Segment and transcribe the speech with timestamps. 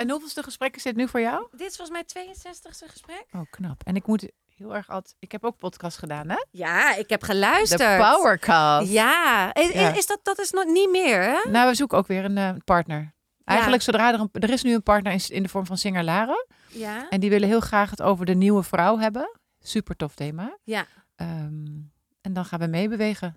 [0.00, 1.46] en hoeveelste gesprek is dit nu voor jou?
[1.50, 3.24] Dit is volgens mij 62e gesprek.
[3.32, 3.82] Oh, knap.
[3.84, 5.16] En ik moet heel erg altijd...
[5.18, 6.44] Ik heb ook podcast gedaan, hè?
[6.50, 7.80] Ja, ik heb geluisterd.
[7.80, 8.90] De Powercast.
[8.90, 9.94] Ja, is, Ja.
[9.94, 11.50] is dat, dat is nog niet meer, hè?
[11.50, 13.14] Nou, we zoeken ook weer een eh, partner.
[13.44, 14.28] Eigenlijk zodra er een...
[14.32, 16.46] Er is nu een partner in, in de vorm van Singer Laren.
[16.68, 17.08] Ja.
[17.08, 19.38] En die willen heel graag het over de nieuwe vrouw hebben.
[19.60, 20.56] Super tof thema.
[20.64, 20.86] Ja.
[21.16, 21.66] Ehm,
[22.20, 23.36] en dan gaan we meebewegen.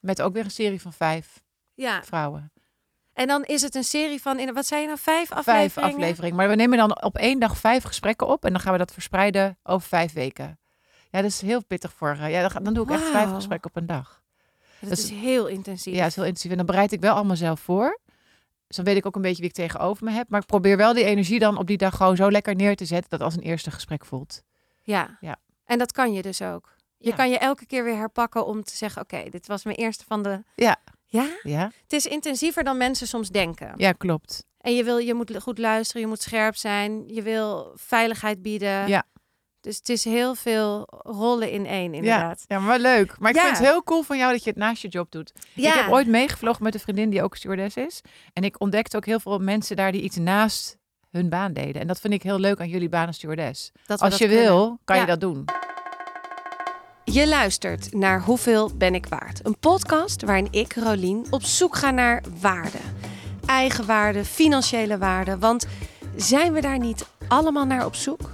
[0.00, 1.42] Met ook weer een serie van vijf
[1.74, 2.02] Ja.
[2.02, 2.52] vrouwen.
[3.14, 5.70] En dan is het een serie van, in, wat zei je nou, vijf afleveringen?
[5.70, 6.36] Vijf afleveringen.
[6.36, 8.44] Maar we nemen dan op één dag vijf gesprekken op.
[8.44, 10.58] En dan gaan we dat verspreiden over vijf weken.
[11.10, 12.10] Ja, dat is heel pittig voor...
[12.20, 14.22] eh, Ja, dan, doe ik echt vijf gesprekken op een dag.
[14.80, 15.94] Dat Dat is is- heel intensief.
[15.94, 16.50] Ja, het is heel intensief.
[16.50, 18.00] En dan bereid ik wel allemaal zelf voor.
[18.66, 20.28] Dus dan weet ik ook een beetje wie ik tegenover me heb.
[20.28, 22.84] Maar ik probeer wel die energie dan op die dag gewoon zo lekker neer te
[22.84, 23.10] zetten...
[23.10, 24.42] dat als een eerste gesprek voelt.
[24.82, 25.16] Ja.
[25.20, 25.36] Ja.
[25.64, 26.72] En dat kan je dus ook.
[26.98, 27.16] Je Ja.
[27.16, 30.22] kan je elke keer weer herpakken om te zeggen, oké, dit was mijn eerste van
[30.22, 30.42] de...
[30.54, 30.76] Ja.
[31.22, 31.26] Ja?
[31.42, 33.72] Ja, Het is intensiever dan mensen soms denken.
[33.76, 34.44] ja klopt.
[34.58, 38.88] En je, wil, je moet goed luisteren, je moet scherp zijn, je wil veiligheid bieden.
[38.88, 39.04] Ja.
[39.60, 42.44] Dus het is heel veel rollen in één, inderdaad.
[42.46, 43.18] Ja, maar leuk.
[43.18, 43.42] Maar ik Ja.
[43.44, 45.32] vind het heel cool van jou dat je het naast je job doet.
[45.52, 45.68] Ja.
[45.74, 48.00] Ik heb ooit meegevlogen met een vriendin die ook stewardess is.
[48.32, 50.76] En ik ontdekte ook heel veel mensen daar die iets naast
[51.10, 51.80] hun baan deden.
[51.80, 53.70] En dat vind ik heel leuk aan jullie baan als stewardess.
[53.86, 54.44] Dat Als je kunnen.
[54.44, 55.44] wil, kan je dat doen.
[57.14, 59.40] Je luistert naar Hoeveel ben ik waard?
[59.42, 62.78] Een podcast waarin ik, Rolien, op zoek ga naar waarde.
[63.46, 65.38] Eigen waarde, financiële waarde.
[65.38, 65.66] Want
[66.16, 68.30] zijn we daar niet allemaal naar op zoek?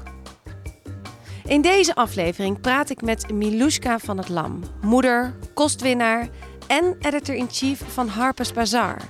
[1.45, 6.29] In deze aflevering praat ik met Milushka van het Lam, moeder, kostwinnaar
[6.67, 9.03] en editor-in-chief van Harper's Bazaar.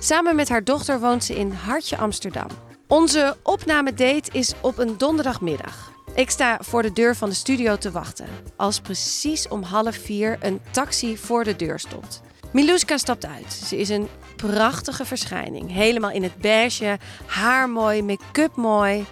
[0.00, 2.48] Samen met haar dochter woont ze in Hartje Amsterdam.
[2.86, 5.91] Onze opnamedate is op een donderdagmiddag.
[6.14, 8.26] Ik sta voor de deur van de studio te wachten.
[8.56, 12.22] Als precies om half vier een taxi voor de deur stond.
[12.52, 13.52] Miluska stapt uit.
[13.52, 15.72] Ze is een prachtige verschijning.
[15.72, 19.06] Helemaal in het beige, haar mooi, make-up mooi.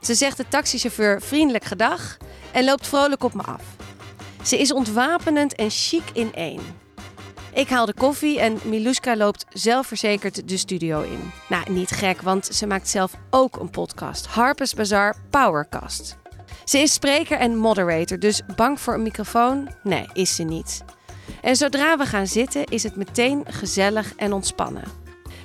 [0.00, 2.16] Ze zegt de taxichauffeur vriendelijk gedag
[2.52, 3.62] en loopt vrolijk op me af.
[4.44, 6.60] Ze is ontwapenend en chic in één.
[7.52, 11.30] Ik haal de koffie en Miluska loopt zelfverzekerd de studio in.
[11.48, 14.26] Nou, niet gek, want ze maakt zelf ook een podcast.
[14.26, 16.16] Harper's Bazaar Powercast.
[16.66, 19.68] Ze is spreker en moderator, dus bang voor een microfoon?
[19.82, 20.84] Nee, is ze niet.
[21.42, 24.82] En zodra we gaan zitten, is het meteen gezellig en ontspannen.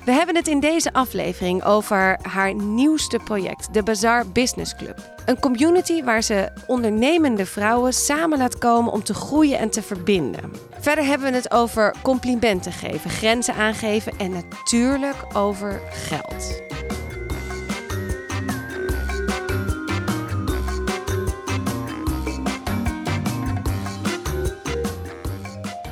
[0.04, 5.14] We hebben het in deze aflevering over haar nieuwste project, de Bazaar Business Club.
[5.26, 10.52] Een community waar ze ondernemende vrouwen samen laat komen om te groeien en te verbinden.
[10.80, 16.62] Verder hebben we het over complimenten geven, grenzen aangeven en natuurlijk over geld.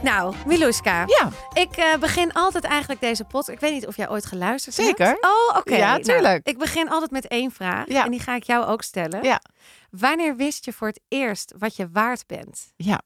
[0.03, 1.05] Nou, Miluska.
[1.07, 1.31] Ja,
[1.63, 3.49] Ik eh, begin altijd eigenlijk deze pot.
[3.49, 4.89] Ik weet niet of jij ooit geluisterd hebt.
[4.89, 5.19] Zeker.
[5.21, 5.77] Oh, oké.
[5.77, 6.47] Ja, Nou, tuurlijk.
[6.47, 7.89] ik begin altijd met één vraag.
[7.89, 8.05] Ja.
[8.05, 9.23] En die ga ik jou ook stellen.
[9.23, 9.41] Ja.
[9.91, 12.73] Wanneer wist je voor het eerst wat je waard bent?
[12.77, 13.01] ja.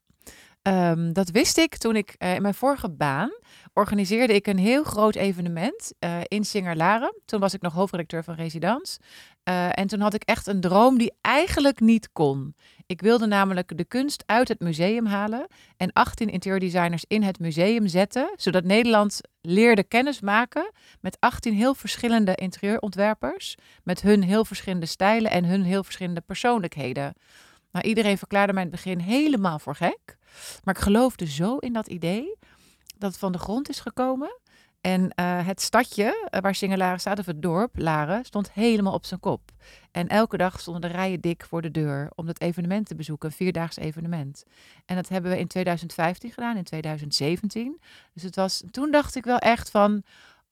[0.62, 3.31] Ehm, dat wist ik toen ik eh, in mijn vorige baan
[3.72, 7.15] organiseerde ik een heel groot evenement eh, in Singer-Laren.
[7.25, 8.99] Toen was ik nog hoofdredacteur van Residence.
[9.43, 12.55] Eh, en toen had ik echt een droom die eigenlijk niet kon.
[12.87, 15.47] Ik wilde namelijk de kunst uit het museum halen
[15.77, 21.75] en 18 interieurdesigners in het museum zetten, zodat Nederland leerde kennis maken met 18 heel
[21.75, 27.15] verschillende interieurontwerpers, met hun heel verschillende stijlen en hun heel verschillende persoonlijkheden.
[27.73, 30.17] Nou, iedereen verklaarde mij in het begin helemaal voor gek,
[30.65, 32.37] maar ik geloofde zo in dat idee
[32.99, 34.39] dat het van de grond is gekomen.
[34.84, 39.05] En eh, het stadje eh, waar Singelaren staat, of het dorp Laren, stond helemaal op
[39.05, 39.50] zijn kop.
[39.91, 43.28] En elke dag stonden de rijen dik voor de deur om dat evenement te bezoeken,
[43.28, 44.44] een vierdaags evenement.
[44.84, 47.81] En dat hebben we in 2015 gedaan, in 2017.
[48.12, 50.03] Dus het was, toen dacht ik wel echt van,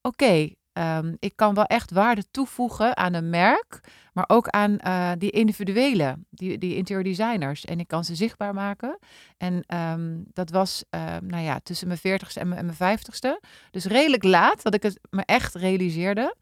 [0.01, 3.79] oké, ehm, ik kan wel echt waarde toevoegen aan een merk,
[4.13, 7.65] maar ook aan eh, die individuele, die, die interior designers.
[7.65, 8.97] En ik kan ze zichtbaar maken.
[9.37, 13.39] En ehm, dat was, ehm, nou ja, tussen mijn 40ste en mijn, 50ste.
[13.71, 16.35] Dus redelijk laat dat ik het me echt realiseerde.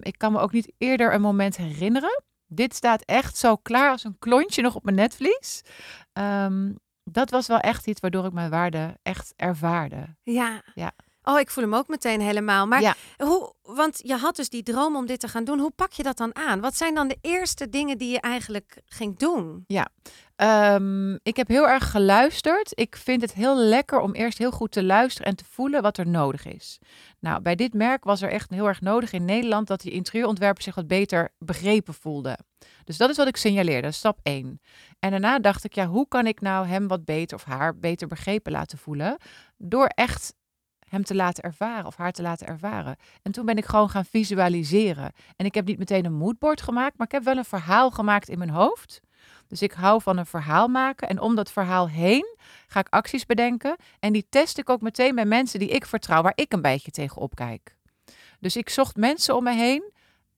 [0.00, 2.22] Ik kan me ook niet eerder een moment herinneren.
[2.46, 5.62] Dit staat echt zo klaar als een klontje nog op mijn netvlies.
[7.04, 10.16] Dat was wel echt iets waardoor ik mijn waarde echt ervaarde.
[10.22, 10.62] Ja.
[10.74, 10.92] Ja.
[11.24, 12.66] Oh, ik voel hem ook meteen helemaal.
[12.66, 12.94] Maar Ja.
[13.16, 15.58] hoe, want je had dus die droom om dit te gaan doen.
[15.58, 16.60] Hoe pak je dat dan aan?
[16.60, 19.64] Wat zijn dan de eerste dingen die je eigenlijk ging doen?
[20.36, 22.70] Ehm, ik heb heel erg geluisterd.
[22.78, 25.98] Ik vind het heel lekker om eerst heel goed te luisteren en te voelen wat
[25.98, 26.78] er nodig is.
[27.20, 30.64] Nou, bij dit merk was er echt heel erg nodig in Nederland dat die interieurontwerpers
[30.64, 32.36] zich wat beter begrepen voelden.
[32.84, 34.60] Dus dat is wat ik signaleerde, stap 1.
[34.98, 38.06] En daarna dacht ik, ja, hoe kan ik nou hem wat beter of haar beter
[38.06, 39.16] begrepen laten voelen?
[39.56, 40.34] Door echt
[40.92, 42.96] hem te laten ervaren of haar te laten ervaren.
[43.22, 45.12] En toen ben ik gewoon gaan visualiseren.
[45.36, 48.28] En ik heb niet meteen een moodboard gemaakt, maar ik heb wel een verhaal gemaakt
[48.28, 49.00] in mijn hoofd.
[49.48, 52.36] Dus ik hou van een verhaal maken en om dat verhaal heen
[52.66, 53.76] ga ik acties bedenken.
[54.00, 56.90] En die test ik ook meteen bij mensen die ik vertrouw, waar ik een beetje
[56.90, 57.76] tegenop kijk.
[58.40, 59.92] Dus ik zocht mensen om me heen,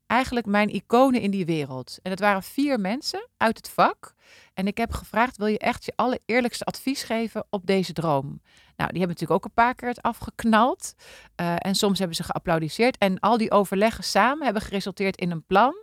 [0.07, 1.99] eigenlijk mijn iconen in die wereld.
[2.03, 4.15] En het waren vier mensen uit het vak.
[4.55, 8.41] En ik heb gevraagd, wil je echt je allereerlijkste advies geven op deze droom?
[8.77, 10.95] Nou, die hebben natuurlijk ook een paar keer het afgeknald.
[11.41, 12.99] Uh, en soms hebben ze geapplaudiseerd.
[12.99, 15.75] En al die overleggen samen hebben geresulteerd in een plan.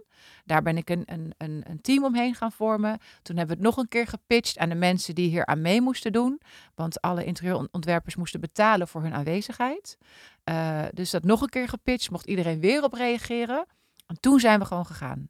[0.45, 3.00] Daar ben ik een, een, een, team omheen gaan vormen.
[3.21, 5.81] Toen hebben we het nog een keer gepitcht aan de mensen die hier aan mee
[5.81, 6.41] moesten doen.
[6.75, 9.97] Want alle interieurontwerpers moesten betalen voor hun aanwezigheid.
[10.50, 13.65] Uh, dus dat nog een keer gepitcht, mocht iedereen weer op reageren.
[14.12, 15.30] En toen zijn we gewoon gegaan.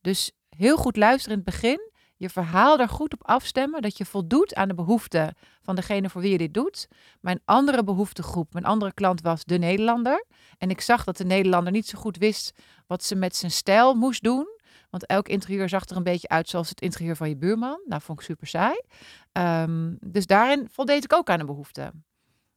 [0.00, 1.90] Dus heel goed luisteren in het begin.
[2.16, 3.82] Je verhaal er goed op afstemmen.
[3.82, 6.88] Dat je voldoet aan de behoeften van degene voor wie je dit doet.
[7.20, 10.26] Mijn andere behoeftegroep, mijn andere klant was de Nederlander.
[10.58, 12.52] En ik zag dat de Nederlander niet zo goed wist
[12.86, 14.46] wat ze met zijn stijl moest doen.
[14.90, 17.80] Want elk interieur zag er een beetje uit zoals het interieur van je buurman.
[17.86, 18.80] Nou, vond ik super saai.
[19.32, 21.92] Um, dus daarin voldeed ik ook aan een behoefte.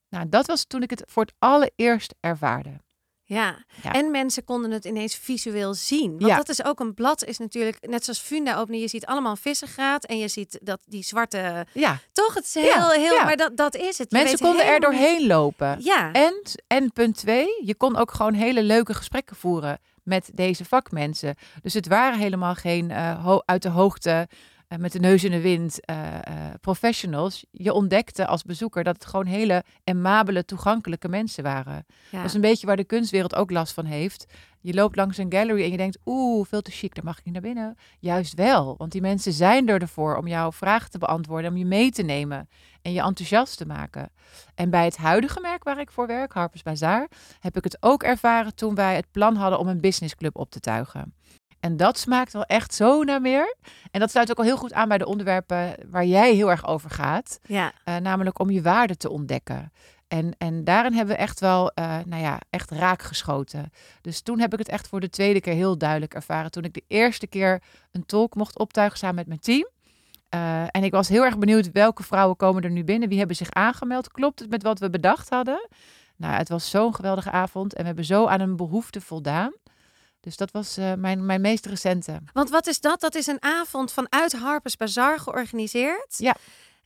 [0.10, 2.84] Nou, dat was toen ik het voor het allereerst ervaarde.
[3.28, 3.58] Ja.
[3.92, 6.10] en mensen konden het ineens visueel zien.
[6.10, 6.36] Want ja.
[6.36, 8.80] dat is ook een blad, is natuurlijk net zoals Funda openen.
[8.80, 11.66] Je ziet allemaal vissengraat en je ziet dat die zwarte.
[11.74, 12.00] Ja.
[12.12, 12.34] Toch?
[12.34, 13.24] Het is heel, heel.
[13.24, 14.12] Maar dat, dat is het.
[14.12, 15.78] Je mensen konden er doorheen lopen.
[15.80, 16.12] Ja.
[16.12, 21.36] En, en punt twee, je kon ook gewoon hele leuke gesprekken voeren met deze vakmensen.
[21.62, 24.28] Dus het waren helemaal geen uh, uit de hoogte
[24.70, 26.18] uh, met de neus in de wind uh,
[26.62, 27.46] professionals.
[27.52, 31.86] Je ontdekte als bezoeker dat het gewoon hele amabele, toegankelijke mensen waren.
[32.12, 34.26] Dat is een beetje waar de kunstwereld ook last van heeft.
[34.62, 37.26] Je loopt langs een gallery en je denkt, oeh, veel te chic, daar mag ik
[37.26, 37.76] niet naar binnen.
[38.00, 41.66] Juist wel, want die mensen zijn er ervoor om jouw vragen te beantwoorden, om je
[41.66, 42.50] mee te nemen
[42.82, 44.12] en je enthousiast te maken.
[44.56, 47.08] En bij het huidige merk waar ik voor werk, Harper's Bazaar,
[47.40, 50.60] heb ik het ook ervaren toen wij het plan hadden om een businessclub op te
[50.60, 51.14] tuigen.
[51.66, 53.56] En dat smaakt wel echt zo naar meer.
[53.92, 56.68] En dat sluit ook al heel goed aan bij de onderwerpen waar jij heel erg
[56.68, 57.40] over gaat.
[57.48, 57.74] Ja.
[57.86, 59.72] Uh, namelijk om je waarde te ontdekken.
[60.08, 63.72] En, en daarin hebben we echt wel, uh, nou ja, echt raak geschoten.
[64.02, 66.52] Dus toen heb ik het echt voor de tweede keer heel duidelijk ervaren.
[66.52, 69.70] Toen ik de eerste keer een tolk mocht optuigen samen met mijn team.
[70.36, 73.10] Uh, en ik was heel erg benieuwd welke vrouwen komen er nu binnen.
[73.10, 74.12] Wie hebben zich aangemeld?
[74.12, 75.68] Klopt het met wat we bedacht hadden?
[76.16, 79.54] Nou, het was zo'n geweldige avond en we hebben zo aan een behoefte voldaan.
[80.26, 82.22] Dus dat was uh, mijn, mijn meest recente.
[82.34, 83.02] Want wat is dat?
[83.02, 86.18] Dat is een avond vanuit Harper's Bazaar georganiseerd.
[86.18, 86.36] Ja.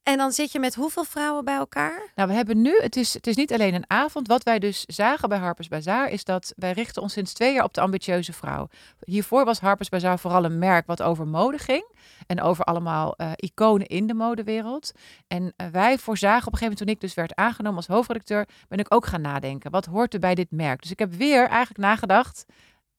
[0.03, 2.11] En dan zit je met hoeveel vrouwen bij elkaar?
[2.15, 4.27] Nou, we hebben nu, het is, het is niet alleen een avond.
[4.27, 7.63] Wat wij dus zagen bij Harper's Bazaar is dat wij richten ons sinds twee jaar
[7.63, 8.67] op de ambitieuze vrouw.
[9.03, 11.85] Hiervoor was Harper's Bazaar vooral een merk wat over mode ging.
[12.27, 14.91] En over allemaal uh, iconen in de modewereld.
[15.27, 18.47] En uh, wij voorzagen op een gegeven moment, toen ik dus werd aangenomen als hoofdredacteur,
[18.67, 19.71] ben ik ook gaan nadenken.
[19.71, 20.81] Wat hoort er bij dit merk?
[20.81, 22.45] Dus ik heb weer eigenlijk nagedacht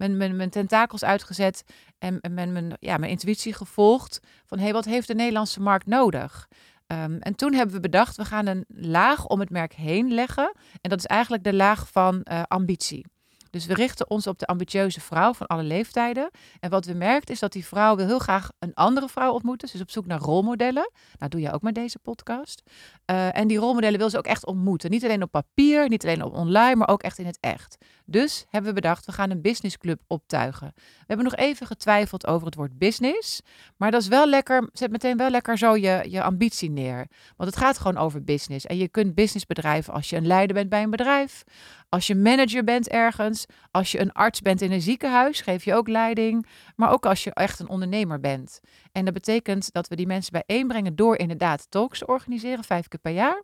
[0.08, 1.64] mijn, mijn, tentakels uitgezet
[1.98, 6.48] en mijn, mijn, ja, mijn intuïtie gevolgd van hé, wat heeft de Nederlandse markt nodig?
[6.86, 10.52] Um, en toen hebben we bedacht, we gaan een laag om het merk heen leggen.
[10.80, 13.06] En dat is eigenlijk de laag van uh, ambitie.
[13.50, 16.30] Dus we richten ons op de ambitieuze vrouw van alle leeftijden.
[16.60, 19.68] En wat we merken is dat die vrouw wil heel graag een andere vrouw ontmoeten.
[19.68, 20.90] Ze is op zoek naar rolmodellen.
[21.18, 22.62] Nou, doe jij ook met deze podcast.
[23.10, 24.90] Uh, en die rolmodellen wil ze ook echt ontmoeten.
[24.90, 27.76] Niet alleen op papier, niet alleen op online, maar ook echt in het echt.
[28.04, 30.72] Dus hebben we bedacht, we gaan een businessclub optuigen.
[30.74, 33.40] We hebben nog even getwijfeld over het woord business.
[33.76, 37.06] Maar dat is wel lekker, zet meteen wel lekker zo je, je ambitie neer.
[37.36, 38.66] Want het gaat gewoon over business.
[38.66, 41.42] En je kunt business bedrijven als je een leider bent bij een bedrijf.
[41.88, 43.39] Als je manager bent ergens,
[43.70, 46.46] als je een arts bent in een ziekenhuis, geef je ook leiding.
[46.76, 48.60] Maar ook als je echt een ondernemer bent.
[48.92, 53.00] En dat betekent dat we die mensen bijeenbrengen door inderdaad talks te organiseren, vijf keer
[53.00, 53.42] per jaar.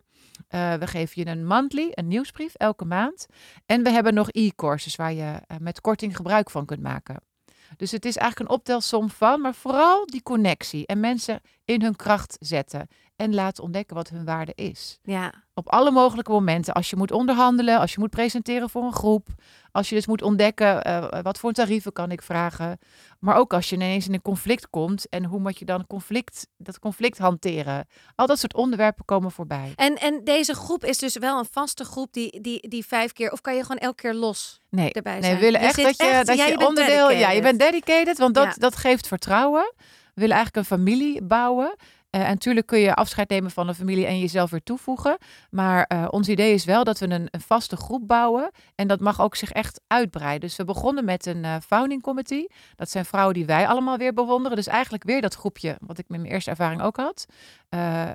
[0.49, 3.25] Uh, we geven je een monthly, een nieuwsbrief, elke maand.
[3.65, 7.21] En we hebben nog e-courses waar je uh, met korting gebruik van kunt maken.
[7.77, 11.95] Dus het is eigenlijk een optelsom van, maar vooral die connectie en mensen in hun
[11.95, 14.99] kracht zetten en laten ontdekken wat hun waarde is.
[15.03, 15.33] Ja.
[15.53, 16.73] Op alle mogelijke momenten.
[16.73, 19.27] Als je moet onderhandelen, als je moet presenteren voor een groep.
[19.71, 22.79] Als je dus moet ontdekken uh, wat voor tarieven kan ik vragen.
[23.19, 26.47] Maar ook als je ineens in een conflict komt en hoe moet je dan conflict,
[26.57, 27.87] dat conflict hanteren.
[28.15, 29.73] Al dat soort onderwerpen komen voorbij.
[29.75, 33.31] En, en deze groep is dus wel een vaste groep die, die, die vijf keer,
[33.31, 35.23] of kan je gewoon elke keer los nee, erbij zijn?
[35.23, 38.55] Nee, we willen echt dat je, dat je onderdeel, ja, je bent dedicated, want dat,
[38.57, 39.73] dat geeft vertrouwen.
[40.17, 41.75] We willen eigenlijk een familie bouwen.
[42.09, 45.17] en natuurlijk kun je afscheid nemen van de familie en jezelf weer toevoegen.
[45.49, 48.51] Maar ons idee is wel dat we een, een, vaste groep bouwen.
[48.75, 50.47] En dat mag ook zich echt uitbreiden.
[50.47, 52.51] Dus we begonnen met een founding committee.
[52.75, 54.57] Dat zijn vrouwen die wij allemaal weer bewonderen.
[54.57, 57.25] Dus eigenlijk weer dat groepje, wat ik met mijn eerste ervaring ook had.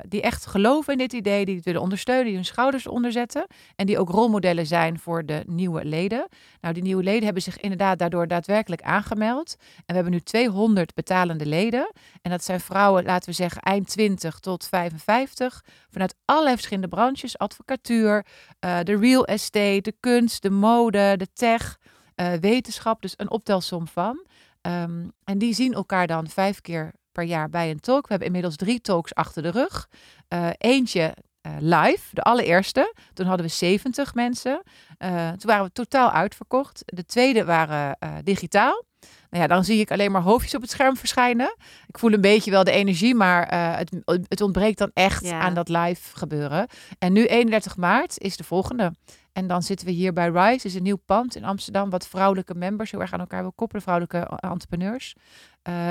[0.09, 3.47] Die echt geloven in dit idee, die het willen ondersteunen, die hun schouders onderzetten.
[3.77, 6.29] En die ook rolmodellen zijn voor de nieuwe leden.
[6.61, 9.57] Nou, die nieuwe leden hebben zich inderdaad daardoor daadwerkelijk aangemeld.
[9.59, 11.93] En we hebben nu 200 betalende leden.
[12.23, 15.65] En dat zijn vrouwen, laten we zeggen, eind 20 tot 55.
[15.91, 17.39] Vanuit allerlei verschillende branches.
[17.39, 18.27] Advocatuur,
[18.65, 21.79] uh, de real estate, de kunst, de mode, de tech,
[22.17, 23.03] uh, wetenschap.
[23.03, 24.27] Dus een optelsom van.
[24.67, 28.03] Um, en die zien elkaar dan vijf keer per jaar bij een talk.
[28.03, 29.89] We hebben inmiddels drie talks achter de rug.
[30.29, 31.15] Uh, eentje
[31.47, 32.95] uh, live, de allereerste.
[33.13, 34.63] Toen hadden we 70 mensen.
[34.99, 36.83] Uh, toen waren we totaal uitverkocht.
[36.85, 38.85] De tweede waren digitaal.
[39.33, 41.57] Nou ja, dan zie ik alleen maar hoofdjes op het scherm verschijnen.
[41.87, 45.41] Ik voel een beetje wel de energie, maar het, het, ontbreekt dan echt ja.
[45.41, 46.67] aan dat live gebeuren.
[46.99, 48.93] En nu 31 maart is de volgende.
[49.33, 52.55] En dan zitten we hier bij Rise, is een nieuw pand in Amsterdam, wat vrouwelijke
[52.55, 55.15] members heel erg aan elkaar wil koppelen, vrouwelijke entrepreneurs.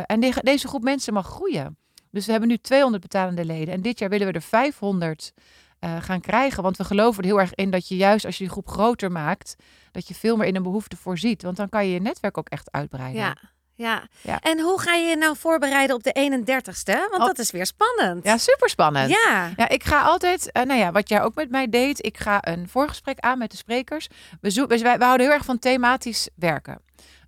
[0.05, 1.77] en de, deze groep mensen mag groeien.
[2.11, 3.73] Dus we hebben nu 200 betalende leden.
[3.73, 5.33] En dit jaar willen we er 500
[5.81, 6.63] uh, eh, gaan krijgen.
[6.63, 9.11] Want we geloven er heel erg in dat je juist als je die groep groter
[9.11, 9.55] maakt,
[9.91, 11.41] dat je veel meer in een behoefte voorziet.
[11.41, 13.21] Want dan kan je je netwerk ook echt uitbreiden.
[13.21, 13.37] Ja.
[13.75, 14.03] Ja.
[14.21, 14.39] ja.
[14.39, 17.09] En hoe ga je je nou voorbereiden op de 31ste?
[17.09, 18.23] Want dat is weer spannend.
[18.23, 19.09] Ja, super spannend.
[19.09, 19.51] Ja.
[19.55, 22.47] Ja, ik ga altijd, uh, nou ja, wat jij ook met mij deed, ik ga
[22.47, 24.07] een voorgesprek aan met de sprekers.
[24.41, 26.81] We, zo, we, we houden heel erg van thematisch werken.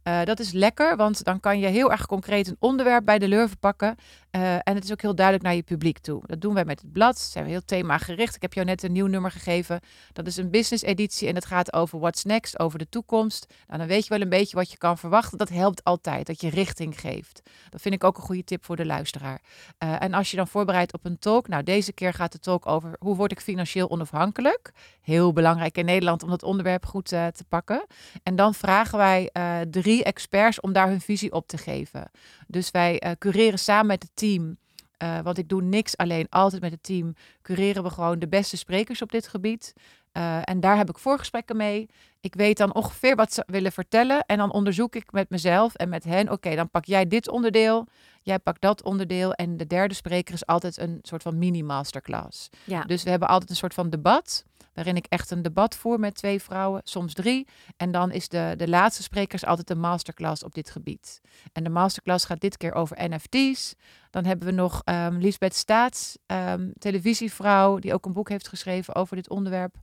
[0.03, 3.27] Uh, dat is lekker, want dan kan je heel erg concreet een onderwerp bij de
[3.27, 3.95] lurven pakken.
[4.31, 6.21] Uh, en het is ook heel duidelijk naar je publiek toe.
[6.25, 7.19] Dat doen wij met het blad.
[7.19, 8.35] Zijn we heel themagericht.
[8.35, 9.79] Ik heb jou net een nieuw nummer gegeven.
[10.13, 13.53] Dat is een business editie en het gaat over what's next, over de toekomst.
[13.67, 15.37] Nou, dan weet je wel een beetje wat je kan verwachten.
[15.37, 17.41] Dat helpt altijd, dat je richting geeft.
[17.69, 19.41] Dat vind ik ook een goede tip voor de luisteraar.
[19.83, 21.47] Uh, en als je dan voorbereidt op een talk.
[21.47, 24.71] Nou, deze keer gaat de talk over hoe word ik financieel onafhankelijk.
[25.01, 27.85] Heel belangrijk in Nederland om dat onderwerp goed te pakken.
[28.23, 29.29] En dan vragen wij
[29.69, 32.11] drie experts om daar hun visie op te geven.
[32.47, 34.57] Dus wij cureren samen met het team.
[35.03, 37.15] Uh, want ik doe niks alleen, altijd met het team.
[37.41, 39.73] Cureren we gewoon de beste sprekers op dit gebied.
[40.13, 41.89] Uh, en daar heb ik voorgesprekken mee.
[42.23, 44.25] Ik weet dan ongeveer wat ze willen vertellen.
[44.25, 46.31] En dan onderzoek ik met mezelf en met hen.
[46.31, 47.87] Oké, dan pak jij dit onderdeel.
[48.21, 49.33] Jij pakt dat onderdeel.
[49.33, 52.49] En de derde spreker is altijd een soort van mini-masterclass.
[52.63, 52.81] Ja.
[52.81, 56.15] Dus we hebben altijd een soort van debat waarin ik echt een debat voer met
[56.15, 57.47] twee vrouwen, soms drie.
[57.77, 61.21] En dan is de, de laatste spreker altijd een masterclass op dit gebied.
[61.53, 63.75] En de masterclass gaat dit keer over NFT's.
[64.09, 68.95] Dan hebben we nog um, Lisbeth Staats, um, televisievrouw, die ook een boek heeft geschreven
[68.95, 69.75] over dit onderwerp.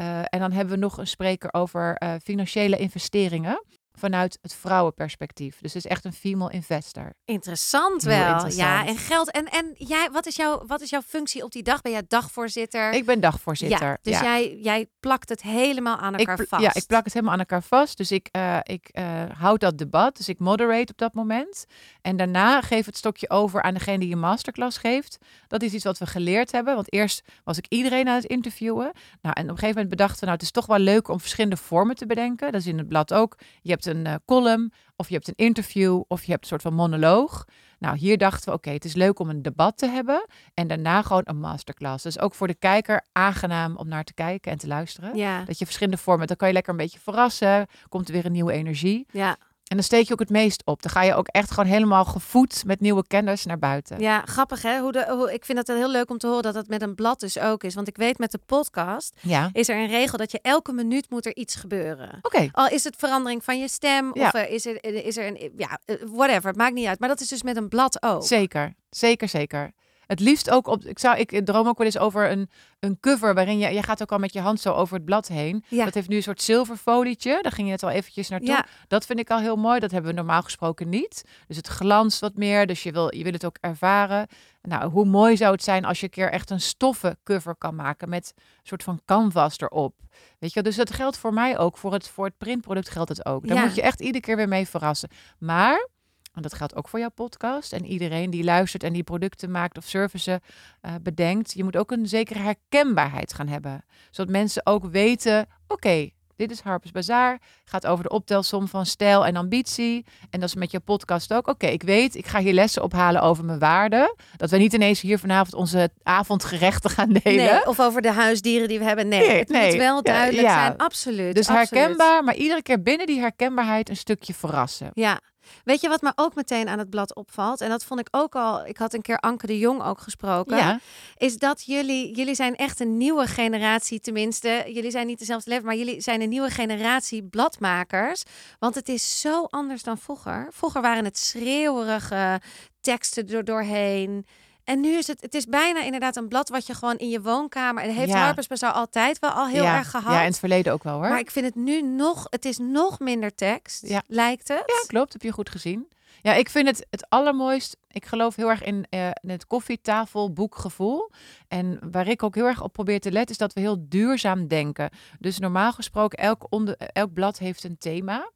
[0.00, 3.64] Uh, en dan hebben we nog een spreker over uh, financiële investeringen
[3.98, 5.58] vanuit het vrouwenperspectief.
[5.60, 7.12] Dus het is echt een female investor.
[7.24, 8.30] Interessant wel.
[8.30, 8.54] Interessant.
[8.54, 9.30] Ja, en geld.
[9.30, 11.80] En, en jij, wat is, jouw, wat is jouw functie op die dag?
[11.80, 12.92] Ben jij dagvoorzitter?
[12.92, 13.88] Ik ben dagvoorzitter.
[13.88, 16.62] Ja, dus Jij, jij plakt het helemaal aan elkaar ik, vast.
[16.62, 17.96] Ja, ik plak het helemaal aan elkaar vast.
[17.96, 20.16] Dus ik, uh, ik uh, houd dat debat.
[20.16, 21.66] Dus ik moderate op dat moment.
[22.02, 25.18] En daarna geef het stokje over aan degene die je masterclass geeft.
[25.48, 26.74] Dat is iets wat we geleerd hebben.
[26.74, 28.92] Want eerst was ik iedereen aan het interviewen.
[29.22, 31.20] Nou, en op een gegeven moment bedachten we, nou, het is toch wel leuk om
[31.20, 32.52] verschillende vormen te bedenken.
[32.52, 33.36] Dat is in het blad ook.
[33.62, 36.62] Je hebt een uh, column, of je hebt een interview, of je hebt een soort
[36.62, 37.44] van monoloog.
[37.78, 40.68] Nou, hier dachten we, oké, okay, het is leuk om een debat te hebben en
[40.68, 42.02] daarna gewoon een masterclass.
[42.02, 45.16] Dus ook voor de kijker aangenaam om naar te kijken en te luisteren.
[45.16, 45.44] Ja.
[45.44, 48.32] Dat je verschillende vormen, dan kan je lekker een beetje verrassen, komt er weer een
[48.32, 49.06] nieuwe energie.
[49.10, 49.36] Ja.
[49.72, 50.82] En dan steek je ook het meest op.
[50.82, 54.00] Dan ga je ook echt gewoon helemaal gevoed met nieuwe kennis naar buiten.
[54.00, 54.78] Ja, grappig hè.
[54.78, 56.94] Hoe de, hoe, ik vind het heel leuk om te horen dat het met een
[56.94, 57.74] blad dus ook is.
[57.74, 59.50] Want ik weet met de podcast ja.
[59.52, 62.08] is er een regel dat je elke minuut moet er iets gebeuren.
[62.08, 62.26] Oké.
[62.26, 62.48] Okay.
[62.52, 64.26] Al is het verandering van je stem ja.
[64.26, 66.48] of is er, is er een, ja, whatever.
[66.48, 66.98] Het maakt niet uit.
[66.98, 68.24] Maar dat is dus met een blad ook.
[68.24, 69.72] Zeker, zeker, zeker.
[70.06, 70.84] Het liefst ook op.
[70.84, 73.74] Ik, zou, ik droom ook wel eens over een, een cover waarin je.
[73.74, 75.64] Je gaat ook al met je hand zo over het blad heen.
[75.68, 75.84] Ja.
[75.84, 77.38] Dat heeft nu een soort zilverfolietje.
[77.42, 78.48] Daar ging je net al eventjes naartoe.
[78.48, 78.66] Ja.
[78.88, 79.80] Dat vind ik al heel mooi.
[79.80, 81.24] Dat hebben we normaal gesproken niet.
[81.46, 82.66] Dus het glanst wat meer.
[82.66, 84.26] Dus je wil, je wil het ook ervaren.
[84.62, 87.74] Nou, hoe mooi zou het zijn als je een keer echt een stoffen cover kan
[87.74, 89.94] maken met een soort van canvas erop.
[90.38, 91.76] Weet je, dus dat geldt voor mij ook.
[91.78, 93.46] Voor het, voor het printproduct geldt het ook.
[93.48, 93.64] Daar Ja.
[93.64, 95.08] moet je echt iedere keer weer mee verrassen.
[95.38, 95.88] Maar
[96.32, 99.76] en dat geldt ook voor jouw podcast en iedereen die luistert en die producten maakt
[99.76, 101.52] of services uh, bedenkt.
[101.52, 103.84] Je moet ook een zekere herkenbaarheid gaan hebben.
[104.10, 107.40] Zodat mensen ook weten, oké, okay, dit is Harper's Bazaar.
[107.64, 110.04] Gaat over de optelsom van stijl en ambitie.
[110.30, 111.38] En dat is met jouw podcast ook.
[111.38, 114.14] Oké, okay, ik weet, ik ga hier lessen ophalen over mijn waarden.
[114.36, 117.44] Dat we niet ineens hier vanavond onze avondgerechten gaan delen.
[117.44, 119.08] Nee, of over de huisdieren die we hebben.
[119.08, 119.68] Nee, nee het nee.
[119.68, 120.66] moet wel duidelijk ja, ja.
[120.66, 120.76] zijn.
[120.76, 121.34] Absoluut.
[121.34, 121.70] Dus absoluut.
[121.70, 124.90] herkenbaar, maar iedere keer binnen die herkenbaarheid een stukje verrassen.
[124.92, 125.20] Ja.
[125.64, 127.60] Weet je wat me ook meteen aan het blad opvalt?
[127.60, 128.66] En dat vond ik ook al.
[128.66, 130.56] Ik had een keer Anke de Jong ook gesproken.
[130.56, 130.80] Ja,
[131.16, 134.64] Is dat jullie, jullie zijn echt een nieuwe generatie, tenminste.
[134.66, 138.22] Jullie zijn niet dezelfde level, maar jullie zijn een nieuwe generatie bladmakers.
[138.58, 140.48] Want het is zo anders dan vroeger.
[140.50, 142.40] Vroeger waren het schreeuwerige
[142.80, 144.26] teksten er doorheen.
[144.64, 147.20] En nu is het, het is bijna inderdaad een blad wat je gewoon in je
[147.22, 147.82] woonkamer.
[147.82, 148.24] En heeft Ja.
[148.24, 150.12] Harper's Bazaar altijd wel al heel ja, erg gehad.
[150.12, 151.08] Ja, in het verleden ook wel hoor.
[151.08, 154.02] Maar ik vind het nu nog, het is nog minder tekst, Ja.
[154.06, 154.62] lijkt het.
[154.66, 155.12] Ja, klopt.
[155.12, 155.88] Heb je goed gezien.
[156.22, 157.76] Ja, ik vind het het allermooist.
[157.90, 161.10] Ik geloof heel erg in, eh, in het koffietafelboekgevoel.
[161.48, 164.46] En waar ik ook heel erg op probeer te letten, is dat we heel duurzaam
[164.48, 164.90] denken.
[165.18, 168.30] Dus normaal gesproken, elk, onder, elk blad heeft een thema.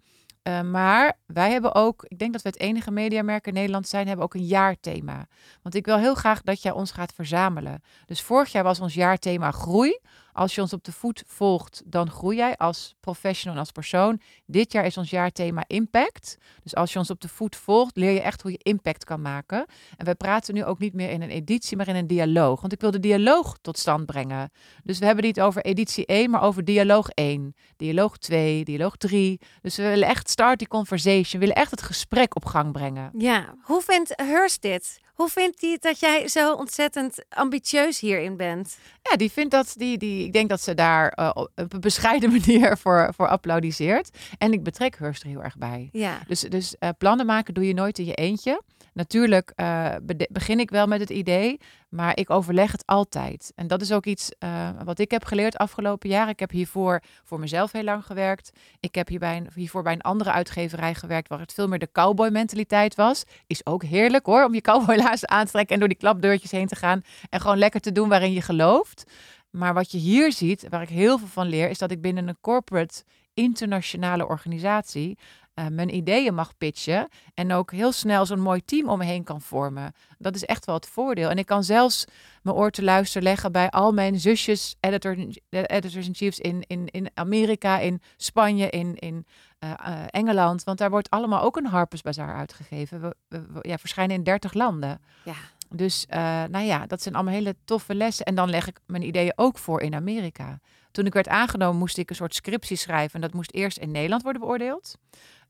[0.46, 4.06] Eh, maar wij hebben ook, ik denk dat we het enige mediamerk in Nederland zijn,
[4.06, 5.26] hebben ook een jaarthema.
[5.62, 7.82] Want ik wil heel graag dat jij ons gaat verzamelen.
[8.04, 9.98] Dus vorig jaar was ons jaarthema groei.
[10.36, 14.20] Als je ons op de voet volgt, dan groei jij als professional en als persoon.
[14.46, 16.36] Dit jaar is ons jaarthema impact.
[16.62, 19.22] Dus als je ons op de voet volgt, leer je echt hoe je impact kan
[19.22, 19.66] maken.
[19.96, 22.60] En wij praten nu ook niet meer in een editie, maar in een dialoog.
[22.60, 24.50] Want ik wil de dialoog tot stand brengen.
[24.82, 29.40] Dus we hebben niet over editie 1, maar over dialoog 1, dialoog 2, dialoog 3.
[29.62, 31.40] Dus we willen echt start die conversation.
[31.40, 33.10] We willen echt het gesprek op gang brengen.
[33.18, 35.00] Ja, hoe vindt Hurst dit?
[35.16, 38.78] Hoe vindt hij dat jij zo ontzettend ambitieus hierin bent?
[39.02, 42.30] Ja, die vindt dat, die, die, ik denk dat ze daar eh, op een bescheiden
[42.38, 44.10] manier voor, voor applaudisseert.
[44.38, 45.88] En ik betrek Hurst er heel erg bij.
[45.92, 46.18] Ja.
[46.26, 48.62] Dus, dus eh, plannen maken doe je nooit in je eentje.
[48.92, 49.94] Natuurlijk eh,
[50.28, 53.52] begin ik wel met het idee, maar ik overleg het altijd.
[53.54, 56.28] En dat is ook iets eh, wat ik heb geleerd afgelopen jaar.
[56.28, 58.50] Ik heb hiervoor voor mezelf heel lang gewerkt.
[58.80, 61.78] Ik heb hier bij een, hiervoor bij een andere uitgeverij gewerkt waar het veel meer
[61.78, 63.24] de cowboy mentaliteit was.
[63.46, 66.66] Is ook heerlijk hoor, om je cowboylaarzen aan te trekken en door die klapdeurtjes heen
[66.66, 67.02] te gaan.
[67.30, 69.04] En gewoon lekker te doen waarin je gelooft.
[69.50, 72.28] Maar wat je hier ziet, waar ik heel veel van leer, is dat ik binnen
[72.28, 75.18] een corporate internationale organisatie
[75.56, 79.24] eh, mijn ideeën mag pitchen en ook heel snel zo'n mooi team om me heen
[79.24, 79.92] kan vormen.
[80.18, 81.30] Dat is echt wel het voordeel.
[81.30, 82.04] En ik kan zelfs
[82.42, 85.16] mijn oor te luisteren leggen bij al mijn zusjes, editor,
[85.50, 89.26] editors in chiefs in, in, in Amerika, in Spanje, in, in
[89.58, 90.64] eh, eh, Engeland.
[90.64, 93.00] Want daar wordt allemaal ook een Harper's Bazaar uitgegeven.
[93.00, 95.00] We, we- we- ja, verschijnen in 30 landen.
[95.24, 95.34] Ja.
[95.70, 96.06] Dus
[96.50, 98.24] nou ja, dat zijn allemaal hele toffe lessen.
[98.26, 100.58] En dan leg ik mijn ideeën ook voor in Amerika.
[100.90, 103.14] Toen ik werd aangenomen, moest ik een soort scriptie schrijven.
[103.14, 104.94] En dat moest eerst in Nederland worden beoordeeld.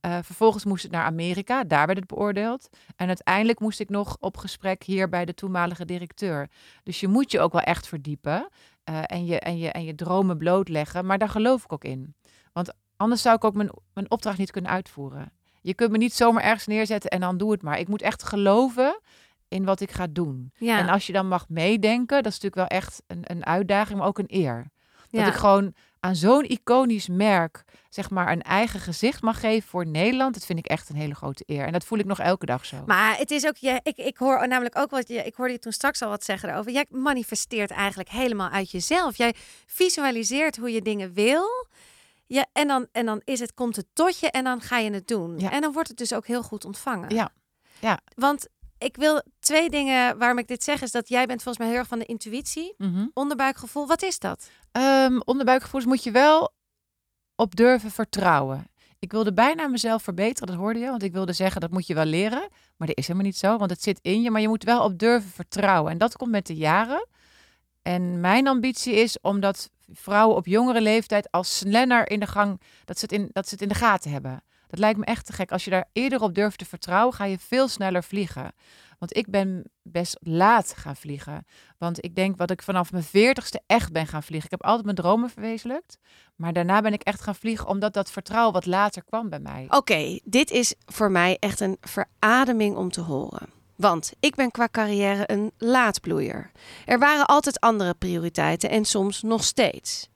[0.01, 2.69] Eh, vervolgens moest het naar Amerika, daar werd het beoordeeld.
[2.97, 6.51] En uiteindelijk moest ik nog op gesprek hier bij de toenmalige directeur.
[6.83, 8.49] Dus je moet je ook wel echt verdiepen
[8.85, 11.07] eh, en, je, en, je, en je dromen blootleggen.
[11.07, 12.15] Maar daar geloof ik ook in.
[12.53, 15.33] Want anders zou ik ook mijn, mijn opdracht niet kunnen uitvoeren.
[15.61, 17.79] Je kunt me niet zomaar ergens neerzetten en dan doe het maar.
[17.79, 19.01] Ik moet echt geloven
[19.49, 20.53] in wat ik ga doen.
[20.57, 20.79] Ja.
[20.79, 24.09] En als je dan mag meedenken, dat is natuurlijk wel echt een, een uitdaging, maar
[24.09, 24.71] ook een eer.
[25.11, 25.27] Dat ja.
[25.27, 25.75] ik gewoon
[26.07, 30.35] aan zo'n iconisch merk, zeg maar, een eigen gezicht mag geven voor Nederland.
[30.35, 31.67] Dat vind ik echt een hele grote eer.
[31.67, 32.77] En dat voel ik nog elke dag zo.
[32.87, 35.59] Maar het is ook, je, ik, ik hoor namelijk ook wat je, ik hoorde je
[35.59, 36.73] toen straks al wat zeggen daarover.
[36.73, 39.17] Jij manifesteert eigenlijk helemaal uit jezelf.
[39.17, 39.35] Jij
[39.67, 41.67] visualiseert hoe je dingen wil.
[42.27, 44.91] Ja, en dan, en dan is het, komt het tot je en dan ga je
[44.91, 45.39] het doen.
[45.39, 45.53] Ja.
[45.53, 47.15] En dan wordt het dus ook heel goed ontvangen.
[47.15, 47.31] Ja,
[47.81, 48.01] ja.
[48.15, 51.73] Want ik wil twee dingen waarom ik dit zeg, is dat jij bent volgens mij
[51.73, 52.75] heel erg van de intuïtie.
[52.79, 53.07] Mhm.
[53.15, 54.51] Onderbuikgevoel, wat is dat?
[54.73, 56.53] Ehm, onderbuikgevoelens moet je wel
[57.35, 58.67] op durven vertrouwen.
[58.99, 60.87] Ik wilde bijna mezelf verbeteren, dat hoorde je.
[60.87, 62.49] Want ik wilde zeggen, dat moet je wel leren.
[62.77, 64.31] Maar dat is helemaal niet zo, want het zit in je.
[64.31, 65.93] Maar je moet wel op durven vertrouwen.
[65.93, 67.07] En dat komt met de jaren.
[67.83, 72.99] En mijn ambitie is omdat vrouwen op jongere leeftijd al sneller in de gang, dat
[72.99, 74.43] ze, het in, dat ze het in de gaten hebben.
[74.67, 75.53] Dat lijkt me echt te gek.
[75.53, 78.53] Als je daar eerder op durft te vertrouwen, ga je veel sneller vliegen.
[78.99, 81.47] Want ik ben best laat gaan vliegen.
[81.79, 84.45] Want ik denk wat ik vanaf mijn veertigste echt ben gaan vliegen.
[84.45, 85.99] Ik heb altijd mijn dromen verwezenlijkt.
[86.37, 89.67] Maar daarna ben ik echt gaan vliegen omdat dat vertrouwen wat later kwam bij mij.
[89.69, 93.49] Oké, dit is voor mij echt een verademing om te horen.
[93.77, 96.51] Want ik ben qua carrière een laadbloeier.
[96.85, 100.09] Er waren altijd andere prioriteiten en soms nog steeds.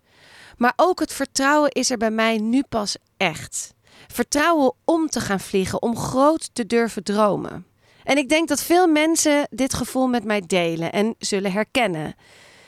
[0.56, 3.74] Maar ook het vertrouwen is er bij mij nu pas echt.
[4.12, 7.66] Vertrouwen om te gaan vliegen, om groot te durven dromen.
[8.04, 12.14] En ik denk dat veel mensen dit gevoel met mij delen en zullen herkennen.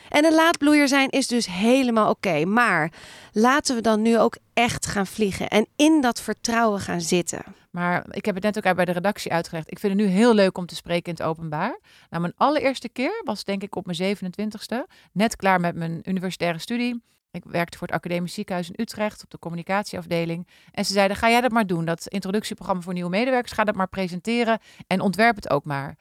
[0.09, 2.45] En een laadbloeier zijn is dus helemaal oké.
[2.45, 2.93] Maar
[3.33, 7.45] laten we dan nu ook echt gaan vliegen en in dat vertrouwen gaan zitten.
[7.71, 9.71] Maar ik heb het net ook bij de redactie uitgelegd.
[9.71, 11.79] Ik vind het nu heel leuk om te spreken in het openbaar.
[12.11, 14.77] Nou, mijn allereerste keer was denk ik op mijn 27ste.
[15.13, 17.03] Net klaar met mijn universitaire studie.
[17.33, 20.47] Ik werkte voor het Academisch Ziekenhuis in Utrecht op de communicatieafdeling.
[20.71, 21.85] En ze zeiden, ga jij dat maar doen.
[21.85, 25.97] Dat introductieprogramma voor nieuwe medewerkers, ga dat maar presenteren en ontwerp het ook maar.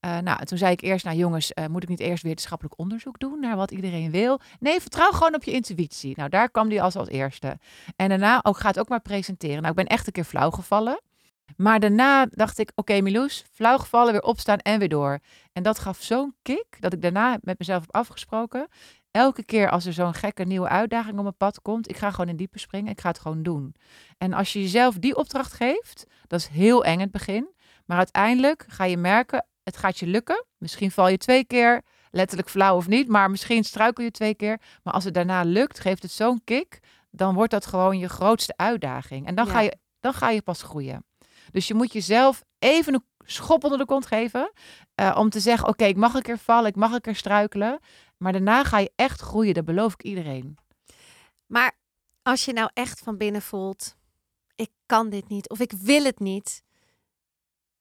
[0.00, 3.18] Eh, nou, toen zei ik eerst, nou jongens, eh, moet ik niet eerst wetenschappelijk onderzoek
[3.18, 4.40] doen naar wat iedereen wil?
[4.60, 6.16] Nee, vertrouw gewoon op je intuïtie.
[6.16, 7.58] Nou, daar kwam die als als eerste.
[7.96, 9.56] En daarna ook, ga het ook maar presenteren.
[9.56, 11.00] Nou, ik ben echt een keer flauw gevallen.
[11.56, 15.18] Maar daarna dacht ik, oké Miloes, flauw gevallen, weer opstaan en weer door.
[15.52, 18.68] En dat gaf zo'n kick dat ik daarna met mezelf heb afgesproken.
[19.10, 22.28] Elke keer als er zo'n gekke nieuwe uitdaging op mijn pad komt, ik ga gewoon
[22.28, 23.74] in diepe springen, ik ga het gewoon doen.
[24.18, 27.54] En als je jezelf die opdracht geeft, dat is heel eng in het begin.
[27.84, 30.44] Maar uiteindelijk ga je merken, het gaat je lukken.
[30.58, 34.60] Misschien val je twee keer, letterlijk flauw of niet, maar misschien struikel je twee keer.
[34.82, 36.80] Maar als het daarna lukt, geeft het zo'n kick,
[37.10, 39.26] dan wordt dat gewoon je grootste uitdaging.
[39.26, 41.04] En dan, ga, je, dan ga je pas groeien.
[41.50, 44.52] Dus je moet jezelf even een schop onder de kont geven.
[44.94, 47.78] eh, om te zeggen, oké, ik mag een keer vallen, ik mag een keer struikelen.
[48.16, 50.58] Maar daarna ga je echt groeien, dat beloof ik iedereen.
[51.46, 51.72] Maar
[52.22, 53.96] als je nou echt van binnen voelt,
[54.54, 56.62] ik kan dit niet of ik wil het niet.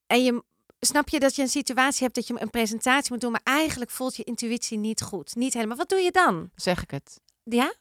[0.07, 0.43] En je
[0.79, 3.91] snap je dat je een situatie hebt dat je een presentatie moet doen, maar eigenlijk
[3.91, 5.35] voelt je intuïtie niet goed.
[5.35, 5.77] Niet helemaal.
[5.77, 6.49] Wat doe je dan?
[6.55, 7.21] Zeg ik het.
[7.43, 7.73] Ja?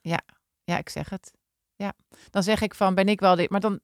[0.64, 1.32] Ja, ik zeg het.
[1.76, 1.92] Ja,
[2.30, 3.50] dan zeg ik van, ben ik wel dit.
[3.50, 3.80] Maar dan,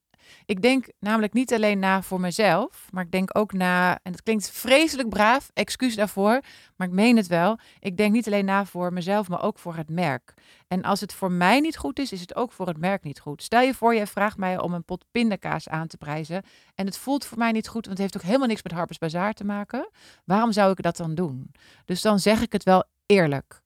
[0.46, 4.22] ik denk namelijk niet alleen na voor mezelf, maar ik denk ook na, en dat
[4.22, 6.40] klinkt vreselijk braaf, excuus daarvoor,
[6.76, 7.58] maar ik meen het wel.
[7.78, 10.34] Ik denk niet alleen na voor mezelf, maar ook voor het merk.
[10.68, 13.20] En als het voor mij niet goed is, is het ook voor het merk niet
[13.20, 13.42] goed.
[13.42, 16.42] Stel je voor, je vraagt mij om een pot pindakaas aan te prijzen
[16.74, 18.98] en het voelt voor mij niet goed, want het heeft ook helemaal niks met Harper's
[18.98, 19.90] Bazaar te maken.
[20.24, 21.52] Waarom zou ik dat dan doen?
[21.84, 23.60] Dus dan zeg ik het wel eerlijk.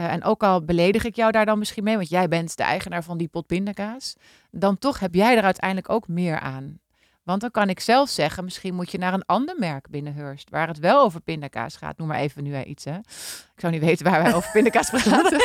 [0.00, 2.62] Eh, en ook al beledig ik jou daar dan misschien mee, want jij bent de
[2.62, 4.14] eigenaar van die pot pindakaas,
[4.50, 6.80] dan toch heb jij er uiteindelijk ook meer aan.
[7.22, 10.50] Want dan kan ik zelf zeggen, misschien moet je naar een ander merk binnen Hearst,
[10.50, 11.98] waar het wel over pindakaas gaat.
[11.98, 12.94] Noem maar even nu iets, hè.
[12.94, 15.40] Ik zou niet weten waar wij over pindakaas praten.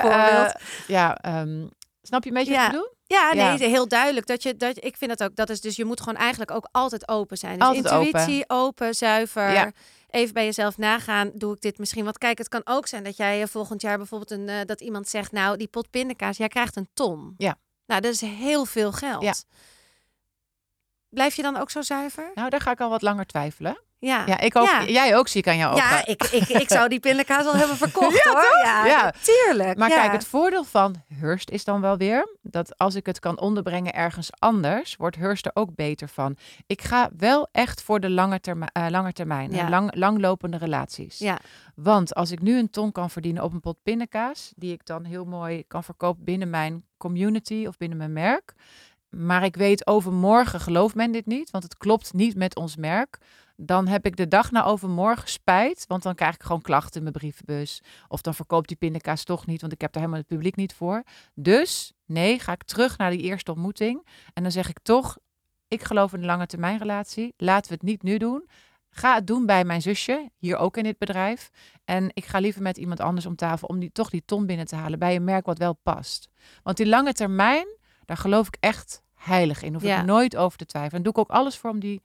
[0.00, 0.52] voorbeeld.
[0.52, 1.66] eh, ja, ehm,
[2.02, 2.58] snap je een beetje Ja.
[2.58, 2.94] wat ik bedoel?
[3.12, 3.68] Ja, nee, Ja.
[3.68, 4.26] heel duidelijk.
[4.26, 5.36] Dat je, dat, ik vind het ook.
[5.36, 7.58] Dat is dus je moet gewoon eigenlijk ook altijd open zijn.
[7.58, 9.52] Dus Altijd intuïtie, open, zuiver.
[9.52, 9.72] Ja.
[10.10, 11.30] Even bij jezelf nagaan.
[11.34, 12.04] Doe ik dit misschien?
[12.04, 14.80] Want kijk, het kan ook zijn dat jij eh, volgend jaar bijvoorbeeld een eh, dat
[14.80, 17.34] iemand zegt, nou die pot pindakaas, jij krijgt een ton.
[17.36, 17.56] Ja.
[17.86, 19.22] Nou, dat is heel veel geld.
[19.22, 19.34] Ja.
[21.08, 22.30] Blijf je dan ook zo zuiver?
[22.34, 23.78] Nou, daar ga ik al wat langer twijfelen.
[24.06, 24.22] Ja.
[24.26, 24.66] Ja, ik ook.
[24.66, 24.84] Ja.
[24.84, 25.84] Jij ook, zie ik aan jou ogen.
[25.84, 28.60] Ja, ik, ik, ik zou die pindakaas al hebben verkocht Ja, hoor.
[28.64, 29.04] Ja, Ja.
[29.04, 29.78] natuurlijk.
[29.78, 33.40] Maar kijk, het voordeel van Hearst is dan wel weer dat als ik het kan
[33.40, 36.36] onderbrengen ergens anders, wordt Hearst er ook beter van.
[36.66, 41.18] Ik ga wel echt voor de lange, termi eh, lange termijn, en lang, langlopende relaties.
[41.18, 41.38] Ja,
[41.74, 45.04] Want als ik nu een ton kan verdienen op een pot pindakaas, die ik dan
[45.04, 48.52] heel mooi kan verkopen binnen mijn community of binnen mijn merk.
[49.08, 53.18] Maar ik weet overmorgen gelooft men dit niet, want het klopt niet met ons merk.
[53.64, 57.02] Dan heb ik de dag na overmorgen spijt, want dan krijg ik gewoon klachten in
[57.02, 57.82] mijn brievenbus.
[58.08, 60.74] Of dan verkoopt die pindakaas toch niet, want ik heb daar helemaal het publiek niet
[60.74, 61.02] voor.
[61.34, 64.06] Dus nee, ga ik terug naar die eerste ontmoeting.
[64.34, 65.18] En dan zeg ik toch,
[65.68, 67.34] ik geloof in een lange termijn relatie.
[67.36, 68.48] Laten we het niet nu doen.
[68.90, 71.50] Ga het doen bij mijn zusje, hier ook in dit bedrijf.
[71.84, 74.66] En ik ga liever met iemand anders om tafel om die, toch die ton binnen
[74.66, 76.28] te halen bij een merk wat wel past.
[76.62, 77.66] Want die lange termijn,
[78.04, 79.72] daar geloof ik echt heilig in.
[79.72, 79.98] Hoef Ja.
[80.00, 80.96] ik nooit over te twijfelen.
[80.96, 82.02] En doe ik ook alles voor om die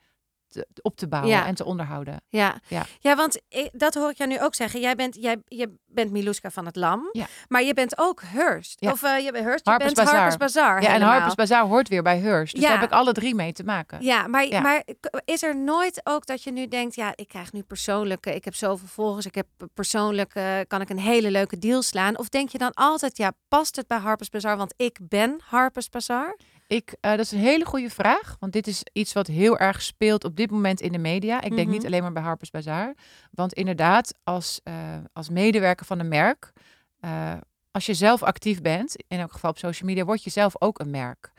[0.47, 1.45] te- op te bouwen Ja.
[1.45, 2.21] en te onderhouden.
[2.29, 2.85] Ja, Ja.
[2.99, 4.79] ja want ik, dat hoor ik jou nu ook zeggen.
[4.79, 7.25] Jij bent, jij, je bent Miluska van het Lam, Ja.
[7.47, 8.81] maar je bent ook Hearst.
[8.81, 8.91] Ja.
[8.91, 10.21] Of eh, je bent Hearst, je Harper's bent Bazaar.
[10.21, 10.81] Harper's Bazaar.
[10.81, 11.01] Ja, en.
[11.01, 12.53] Harper's Bazaar hoort weer bij Hearst.
[12.53, 12.69] Dus Ja.
[12.69, 14.01] daar heb ik alle drie mee te maken.
[14.03, 14.83] Ja, maar, maar
[15.25, 18.55] is er nooit ook dat je nu denkt, ja, ik krijg nu persoonlijke, ik heb
[18.55, 22.17] zoveel volgers, ik heb persoonlijk, eh, kan ik een hele leuke deal slaan?
[22.17, 25.89] Of denk je dan altijd, ja, past het bij Harper's Bazaar, want ik ben Harper's
[25.89, 26.35] Bazaar?
[26.67, 28.35] Ik, eh, dat is een hele goede vraag.
[28.39, 31.35] Want dit is iets wat heel erg speelt op dit moment in de media.
[31.41, 31.77] Ik denk Mhm.
[31.77, 32.93] niet alleen maar bij Harper's Bazaar.
[33.31, 34.73] Want inderdaad, als, eh,
[35.13, 36.51] als medewerker van een merk,
[36.99, 37.33] eh,
[37.71, 40.79] als je zelf actief bent, in elk geval op social media, word je zelf ook
[40.79, 41.31] een merk.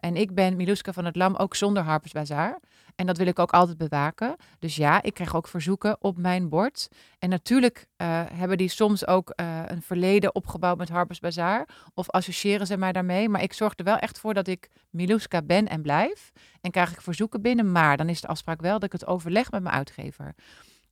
[0.00, 2.58] En ik ben Miluska van het Lam ook zonder Harper's Bazaar.
[2.94, 4.36] En dat wil ik ook altijd bewaken.
[4.58, 6.88] Dus ja, ik krijg ook verzoeken op mijn bord.
[7.18, 11.68] En natuurlijk eh, hebben die soms ook eh, een verleden opgebouwd met Harper's Bazaar.
[11.94, 13.28] Of associëren ze mij daarmee.
[13.28, 16.32] Maar ik zorg er wel echt voor dat ik Miluska ben en blijf.
[16.60, 17.72] En krijg ik verzoeken binnen.
[17.72, 20.34] Maar dan is de afspraak wel dat ik het overleg met mijn uitgever.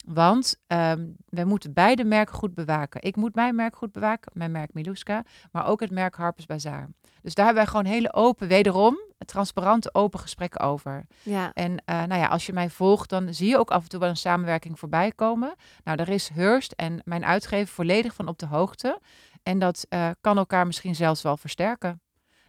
[0.03, 3.03] Want ehm we moeten beide merken goed bewaken.
[3.03, 6.89] Ik moet mijn merk goed bewaken, mijn merk Miluska, maar ook het merk Harper's Bazaar.
[7.23, 11.07] Dus daar hebben wij gewoon hele open, wederom, transparante, open gesprekken over.
[11.23, 11.53] Ja.
[11.53, 14.01] En eh, nou ja, als je mij volgt, dan zie je ook af en toe
[14.01, 15.55] wel een samenwerking voorbij komen.
[15.85, 19.01] Nou, daar is Hearst en mijn uitgever volledig van op de hoogte.
[19.43, 22.01] En dat eh, kan elkaar misschien zelfs wel versterken.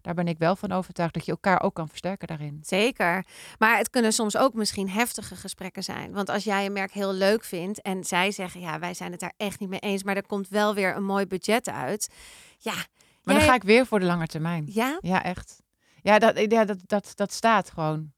[0.03, 2.59] Daar ben ik wel van overtuigd dat je elkaar ook kan versterken daarin.
[2.61, 3.25] Zeker.
[3.59, 6.11] Maar het kunnen soms ook misschien heftige gesprekken zijn.
[6.11, 9.19] Want als jij een merk heel leuk vindt en zij zeggen, ja, wij zijn het
[9.19, 12.09] daar echt niet mee eens, maar er komt wel weer een mooi budget uit.
[12.57, 12.73] Ja.
[12.73, 12.85] Maar
[13.23, 14.65] jij- dan ga ik weer voor de lange termijn.
[14.67, 14.97] Ja?
[15.01, 15.61] Ja, echt.
[16.01, 18.11] Ja, dat, ja, dat, dat, dat staat gewoon.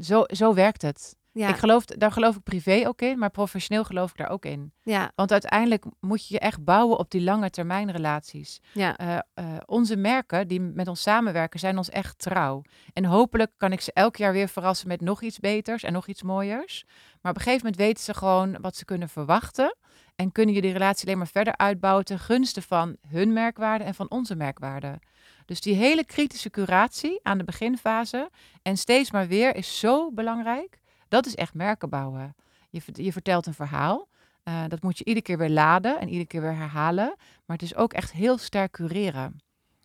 [0.00, 1.16] Zo, zo werkt het.
[1.40, 1.48] Ja.
[1.48, 4.72] Ik geloof, daar geloof ik privé ook in, maar professioneel geloof ik daar ook in.
[4.82, 8.60] ja, Want uiteindelijk moet je je echt bouwen op die lange termijn relaties.
[8.72, 12.62] ja, Eh, eh, onze merken die met ons samenwerken zijn ons echt trouw.
[12.92, 16.06] En hopelijk kan ik ze elk jaar weer verrassen met nog iets beters en nog
[16.06, 16.84] iets mooiers.
[17.20, 19.76] Maar op een gegeven moment weten ze gewoon wat ze kunnen verwachten.
[20.16, 23.94] En kunnen je die relatie alleen maar verder uitbouwen ten gunste van hun merkwaarde en
[23.94, 24.98] van onze merkwaarde.
[25.46, 28.30] Dus die hele kritische curatie aan de beginfase
[28.62, 30.78] en steeds maar weer is zo belangrijk.
[31.10, 32.34] Dat is echt merken bouwen.
[32.70, 34.08] Je, je vertelt een verhaal.
[34.42, 37.14] eh, dat moet je iedere keer weer laden en iedere keer weer herhalen.
[37.46, 39.40] Maar het is ook echt heel sterk cureren.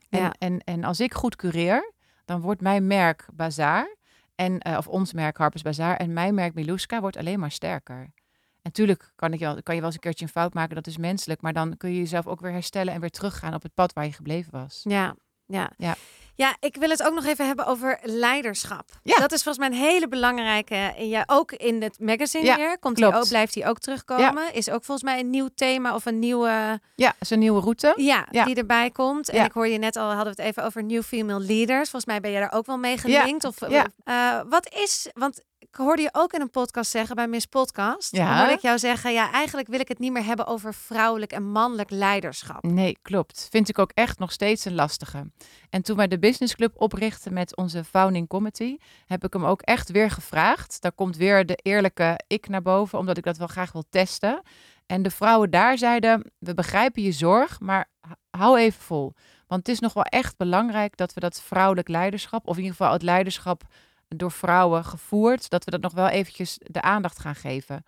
[0.09, 0.33] En, Ja.
[0.37, 1.93] en, en als ik goed cureer,
[2.25, 3.95] dan wordt mijn merk Bazaar,
[4.35, 7.95] en, eh, of ons merk Harpers Bazaar, en mijn merk Miluska wordt alleen maar sterker.
[7.99, 8.11] En
[8.71, 10.97] natuurlijk kan, ik, wel- kan je wel eens een keertje een fout maken, dat is
[10.97, 11.41] menselijk.
[11.41, 14.05] Maar dan kun je jezelf ook weer herstellen en weer teruggaan op het pad waar
[14.05, 14.81] je gebleven was.
[14.83, 15.71] ja, ja.
[15.77, 15.95] Ja.
[16.37, 18.89] Ja, ik wil het ook nog even hebben over leiderschap.
[19.03, 19.15] Ja.
[19.17, 20.93] Dat is volgens mij een hele belangrijke.
[20.97, 22.79] Je, ook in het magazine Ja, weer.
[22.79, 23.19] Komt die klopt.
[23.21, 24.53] ook, blijft die ook terugkomen.
[24.53, 26.79] Is ook volgens mij een nieuw thema of een nieuwe...
[26.95, 27.93] Ja, is een nieuwe route.
[27.95, 28.45] Ja, Ja.
[28.45, 29.29] die erbij komt.
[29.29, 29.45] En Ja.
[29.45, 31.89] ik hoorde je net al, hadden we het even over New Female Leaders.
[31.89, 33.43] Volgens mij ben je daar ook wel mee gelinkt.
[33.43, 33.85] Of, Ja.
[34.03, 38.15] eh, wat is, want ik hoorde je ook in een podcast zeggen bij Miss Podcast.
[38.15, 38.27] Ja.
[38.27, 41.31] Dan hoorde ik jou zeggen, ja, eigenlijk wil ik het niet meer hebben over vrouwelijk
[41.31, 42.63] en mannelijk leiderschap.
[42.63, 43.47] Nee, klopt.
[43.51, 45.31] Vind ik ook echt nog steeds een lastige.
[45.69, 49.61] En toen wij de Business Club oprichtten met onze founding committee, heb ik hem ook
[49.61, 50.81] echt weer gevraagd.
[50.81, 54.41] Daar komt weer de eerlijke ik naar boven, omdat ik dat wel graag wil testen.
[54.85, 57.89] En de vrouwen daar zeiden: We begrijpen je zorg, maar
[58.29, 59.13] hou even vol.
[59.47, 62.77] Want het is nog wel echt belangrijk dat we dat vrouwelijk leiderschap, of in ieder
[62.77, 63.63] geval het leiderschap
[64.07, 67.83] door vrouwen gevoerd, dat we dat nog wel eventjes de aandacht gaan geven.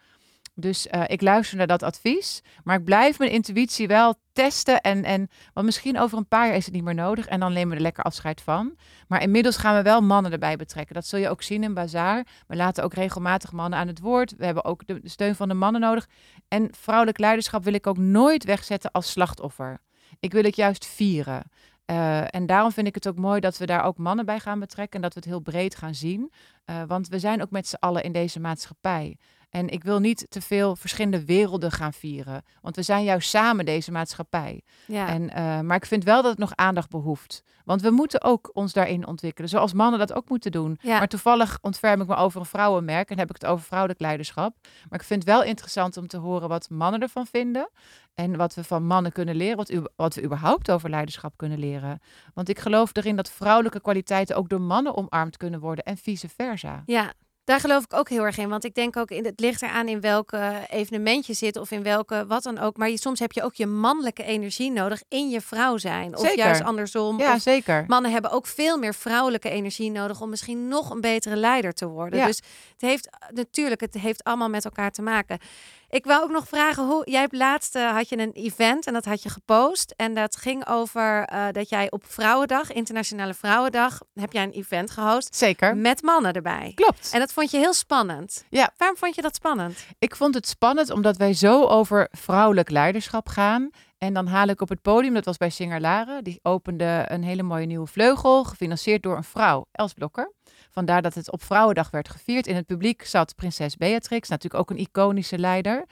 [0.59, 4.81] Dus eh, ik luister naar dat advies, maar ik blijf mijn intuïtie wel testen.
[4.81, 7.53] En, en, want misschien over een paar jaar is het niet meer nodig en dan
[7.53, 8.75] nemen we er lekker afscheid van.
[9.07, 10.95] Maar inmiddels gaan we wel mannen erbij betrekken.
[10.95, 12.25] Dat zul je ook zien in Bazaar.
[12.47, 14.35] We laten ook regelmatig mannen aan het woord.
[14.37, 16.07] We hebben ook de steun van de mannen nodig.
[16.47, 19.79] En vrouwelijk leiderschap wil ik ook nooit wegzetten als slachtoffer.
[20.19, 21.51] Ik wil het juist vieren.
[21.87, 24.59] Eh, en daarom vind ik het ook mooi dat we daar ook mannen bij gaan
[24.59, 26.31] betrekken en dat we het heel breed gaan zien.
[26.65, 29.17] Eh, want we zijn ook met z'n allen in deze maatschappij.
[29.49, 32.43] En ik wil niet te veel verschillende werelden gaan vieren.
[32.61, 34.61] Want we zijn juist samen deze maatschappij.
[34.85, 35.07] Ja.
[35.07, 37.43] En, eh, maar ik vind wel dat het nog aandacht behoeft.
[37.65, 39.49] Want we moeten ook ons daarin ontwikkelen.
[39.49, 40.77] Zoals mannen dat ook moeten doen.
[40.81, 40.97] Ja.
[40.97, 43.09] Maar toevallig ontferm ik me over een vrouwenmerk.
[43.09, 44.55] En heb ik het over vrouwelijk leiderschap.
[44.89, 47.69] Maar ik vind het wel interessant om te horen wat mannen ervan vinden.
[48.13, 49.57] En wat we van mannen kunnen leren.
[49.57, 51.99] Wat, wat we überhaupt over leiderschap kunnen leren.
[52.33, 55.83] Want ik geloof erin dat vrouwelijke kwaliteiten ook door mannen omarmd kunnen worden.
[55.83, 56.83] En vice versa.
[56.85, 57.13] Ja,
[57.47, 58.49] daar geloof ik ook heel erg in.
[58.49, 61.83] Want ik denk ook, in, het ligt eraan in welke evenement je zit of in
[61.83, 62.77] welke wat dan ook.
[62.77, 66.15] Maar je, soms heb je ook je mannelijke energie nodig in je vrouw zijn.
[66.15, 66.37] Of Zeker.
[66.37, 67.19] juist andersom.
[67.19, 67.83] Ja, Of zeker.
[67.87, 71.87] mannen hebben ook veel meer vrouwelijke energie nodig om misschien nog een betere leider te
[71.87, 72.19] worden.
[72.19, 72.25] Ja.
[72.25, 72.37] Dus
[72.71, 75.39] het heeft natuurlijk, het heeft allemaal met elkaar te maken.
[75.89, 78.93] Ik wou ook nog vragen, hoe, jij hebt laatst eh, had je een event en
[78.93, 79.93] dat had je gepost.
[79.95, 84.91] En dat ging over eh, dat jij op Vrouwendag, Internationale Vrouwendag, heb jij een event
[84.91, 85.77] gehost Zeker.
[85.77, 86.71] met mannen erbij.
[86.75, 87.09] Klopt.
[87.13, 88.45] En dat vond je heel spannend.
[88.49, 88.73] Ja.
[88.77, 89.85] Waarom vond je dat spannend?
[89.99, 93.69] Ik vond het spannend omdat wij zo over vrouwelijk leiderschap gaan.
[93.97, 97.23] En dan haal ik op het podium, dat was bij Singer Laren, die opende een
[97.23, 100.33] hele mooie nieuwe vleugel, gefinancierd door een vrouw, Els Blokker.
[100.69, 102.47] Vandaar dat het op Vrouwendag werd gevierd.
[102.47, 105.85] In het publiek zat prinses Beatrix, natuurlijk ook een iconische leider.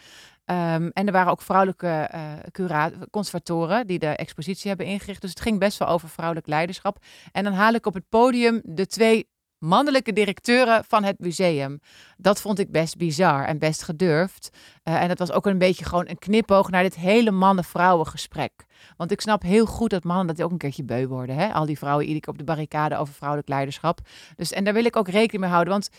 [0.45, 2.09] Ehm, en er waren ook vrouwelijke
[2.51, 5.21] cura- conservatoren die de expositie hebben ingericht.
[5.21, 6.97] Dus het ging best wel over vrouwelijk leiderschap.
[7.31, 9.27] En dan haal ik op het podium de twee
[9.59, 11.79] mannelijke directeuren van het museum.
[12.17, 14.49] Dat vond ik best bizar en best gedurfd.
[14.83, 18.65] Eh, en het was ook een beetje gewoon een knipoog naar dit hele mannen-vrouwen gesprek.
[18.97, 21.35] Want ik snap heel goed dat mannen dat ook een keertje beu worden.
[21.35, 21.53] Hè?
[21.53, 23.99] Al die vrouwen iedere keer op de barricade over vrouwelijk leiderschap.
[24.35, 25.73] Dus, en daar wil ik ook rekening mee houden.
[25.73, 25.89] Want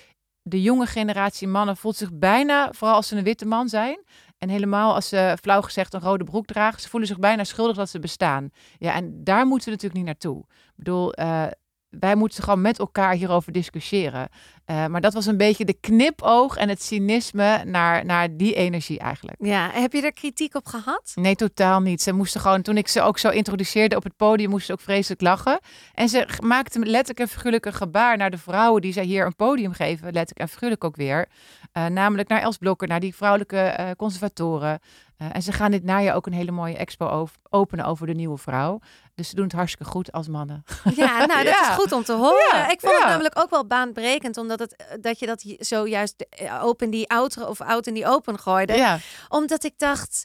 [0.42, 4.04] de jonge generatie mannen voelt zich bijna, vooral als ze een witte man zijn...
[4.38, 6.80] en helemaal als ze, flauw gezegd, een rode broek dragen...
[6.80, 8.50] ze voelen zich bijna schuldig dat ze bestaan.
[8.78, 10.38] Ja, en daar moeten we natuurlijk niet naartoe.
[10.48, 11.46] Ik bedoel, eh,
[12.00, 14.28] wij moeten gewoon met elkaar hierover discussiëren.
[14.64, 18.98] Eh, maar dat was een beetje de knipoog en het cynisme naar, naar die energie
[18.98, 19.36] eigenlijk.
[19.40, 21.12] Ja, heb je er kritiek op gehad?
[21.14, 22.02] Nee, totaal niet.
[22.02, 24.80] Ze moesten gewoon, toen ik ze ook zo introduceerde op het podium, moesten ze ook
[24.80, 25.58] vreselijk lachen.
[25.94, 29.36] En ze maakten letterlijk en figuurlijk een gebaar naar de vrouwen die zij hier een
[29.36, 30.04] podium geven.
[30.04, 31.26] Letterlijk en figuurlijk ook weer.
[31.72, 34.80] Eh, namelijk naar Els Blokker, naar die vrouwelijke eh, conservatoren.
[35.16, 38.38] Eh, en ze gaan dit najaar ook een hele mooie expo openen over de nieuwe
[38.38, 38.78] vrouw.
[39.14, 40.64] Dus ze doen het hartstikke goed als mannen.
[40.96, 41.68] Ja, nou, dat Ja.
[41.70, 42.48] is goed om te horen.
[42.58, 46.26] Ja, ik vond het namelijk ook wel baanbrekend, omdat het, eh, dat je dat zojuist
[46.28, 48.98] eh, open die outer of oud in die open gooide.
[49.28, 50.24] Omdat ik dacht,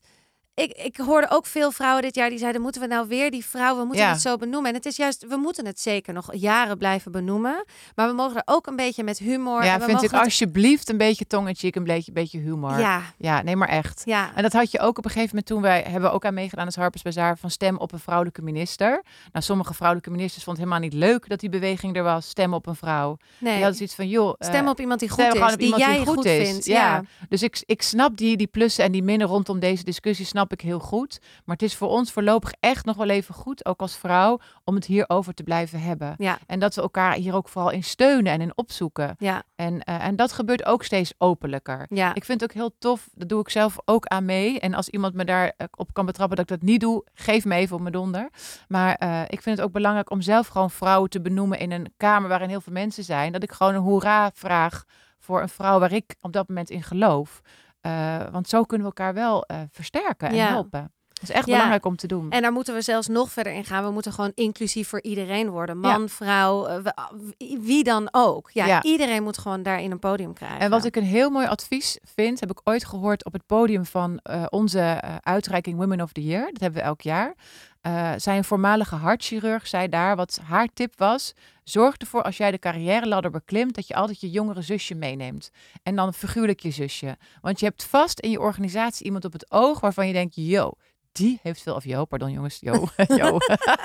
[0.53, 3.45] ik, ik hoorde ook veel vrouwen dit jaar die zeiden: moeten we nou weer die
[3.45, 4.11] vrouw, we moeten Ja.
[4.11, 4.69] het zo benoemen.
[4.69, 7.65] En het is juist, we moeten het zeker nog jaren blijven benoemen.
[7.95, 9.63] Maar we mogen er ook een beetje met humor.
[9.63, 12.39] Ja, en we vind ik het- alsjeblieft een beetje tong en cheek, een beetje, beetje
[12.39, 12.79] humor.
[12.79, 14.01] Ja, ja, nee, maar echt.
[14.05, 14.31] ja.
[14.35, 16.33] En dat had je ook op een gegeven moment toen wij hebben we ook aan
[16.33, 19.03] meegedaan als Harper's Bazaar van stem op een vrouwelijke minister.
[19.31, 22.53] Nou, sommige vrouwelijke ministers vonden het helemaal niet leuk dat die beweging er was, stem
[22.53, 23.17] op een vrouw.
[23.17, 25.81] Die Nee, hadden zoiets van, joh, eh, stem op iemand die goed is, die iemand
[25.81, 26.65] jij die goed vindt.
[26.65, 26.73] Ja.
[26.75, 27.03] Ja.
[27.29, 30.61] Dus ik, ik snap die, die plussen en die minnen rondom deze discussie, snap ik
[30.61, 31.19] heel goed.
[31.45, 34.75] Maar het is voor ons voorlopig echt nog wel even goed, ook als vrouw, om
[34.75, 36.13] het hierover te blijven hebben.
[36.17, 36.37] Ja.
[36.47, 39.15] En dat we elkaar hier ook vooral in steunen en in opzoeken.
[39.17, 41.85] Ja, En, eh, en dat gebeurt ook steeds openlijker.
[41.89, 42.13] ja.
[42.13, 44.59] Ik vind het ook heel tof, dat doe ik zelf ook aan mee.
[44.59, 47.45] En als iemand me daar eh, op kan betrappen dat ik dat niet doe, geef
[47.45, 48.29] me even op mijn donder.
[48.67, 51.93] Maar eh, ik vind het ook belangrijk om zelf gewoon vrouwen te benoemen in een
[51.97, 53.31] kamer waarin heel veel mensen zijn.
[53.31, 54.83] Dat ik gewoon een hoera vraag
[55.19, 57.41] voor een vrouw waar ik op dat moment in geloof.
[57.81, 60.47] Eh, want zo kunnen we elkaar wel eh, versterken en Ja.
[60.47, 60.91] helpen.
[61.13, 61.51] Dat is echt Ja.
[61.53, 62.31] belangrijk om te doen.
[62.31, 63.83] En daar moeten we zelfs nog verder in gaan.
[63.83, 65.77] We moeten gewoon inclusief voor iedereen worden.
[65.77, 68.49] Man, vrouw, eh, we- wie- dan ook.
[68.53, 68.83] Ja, Ja.
[68.83, 70.59] iedereen moet gewoon daarin een podium krijgen.
[70.59, 73.85] En wat ik een heel mooi advies vind, heb ik ooit gehoord op het podium
[73.85, 76.45] van onze uitreiking Women of the Year.
[76.51, 77.35] Dat hebben we elk jaar.
[77.81, 81.33] Eh zij een voormalige hartchirurg zei daar wat haar tip was.
[81.63, 85.49] Zorg ervoor als jij de carrière ladder beklimt dat je altijd je jongere zusje meeneemt.
[85.83, 87.17] En dan figuurlijk je zusje.
[87.41, 90.71] Want je hebt vast in je organisatie iemand op het oog waarvan je denkt, yo,
[91.11, 92.85] die heeft veel, of yo, pardon jongens, yo,
[93.21, 93.37] yo.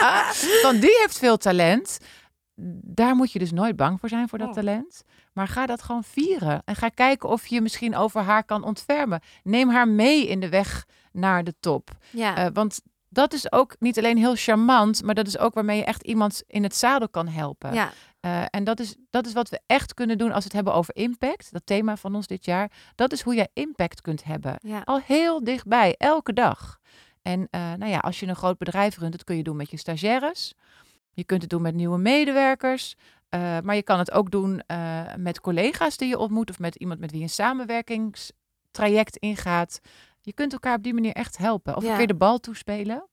[0.62, 1.98] Van die heeft veel talent.
[2.82, 4.54] Daar moet je dus nooit bang voor zijn voor dat Oh.
[4.54, 5.02] talent.
[5.32, 6.62] Maar ga dat gewoon vieren.
[6.64, 9.20] En ga kijken of je misschien over haar kan ontfermen.
[9.42, 11.90] Neem haar mee in de weg naar de top.
[12.10, 12.36] ja.
[12.36, 12.80] Eh, want
[13.16, 16.42] dat is ook niet alleen heel charmant, maar dat is ook waarmee je echt iemand
[16.46, 17.74] in het zadel kan helpen.
[17.74, 17.92] ja.
[18.20, 20.74] Eh, en dat is, dat is wat we echt kunnen doen als we het hebben
[20.74, 21.52] over impact.
[21.52, 22.70] Dat thema van ons dit jaar.
[22.94, 24.58] Dat is hoe jij impact kunt hebben.
[24.62, 24.82] ja.
[24.84, 26.78] Al heel dichtbij, elke dag.
[27.22, 29.70] En eh, nou ja, als je een groot bedrijf runt, dat kun je doen met
[29.70, 30.54] je stagiaires.
[31.12, 32.94] Je kunt het doen met nieuwe medewerkers.
[33.28, 34.62] eh, maar je kan het ook doen
[35.16, 39.80] met collega's die je ontmoet of met iemand met wie je een samenwerkingstraject ingaat.
[40.26, 41.76] Je kunt elkaar op die manier echt helpen.
[41.76, 41.90] Of Ja.
[41.90, 43.08] een keer de bal toespelen.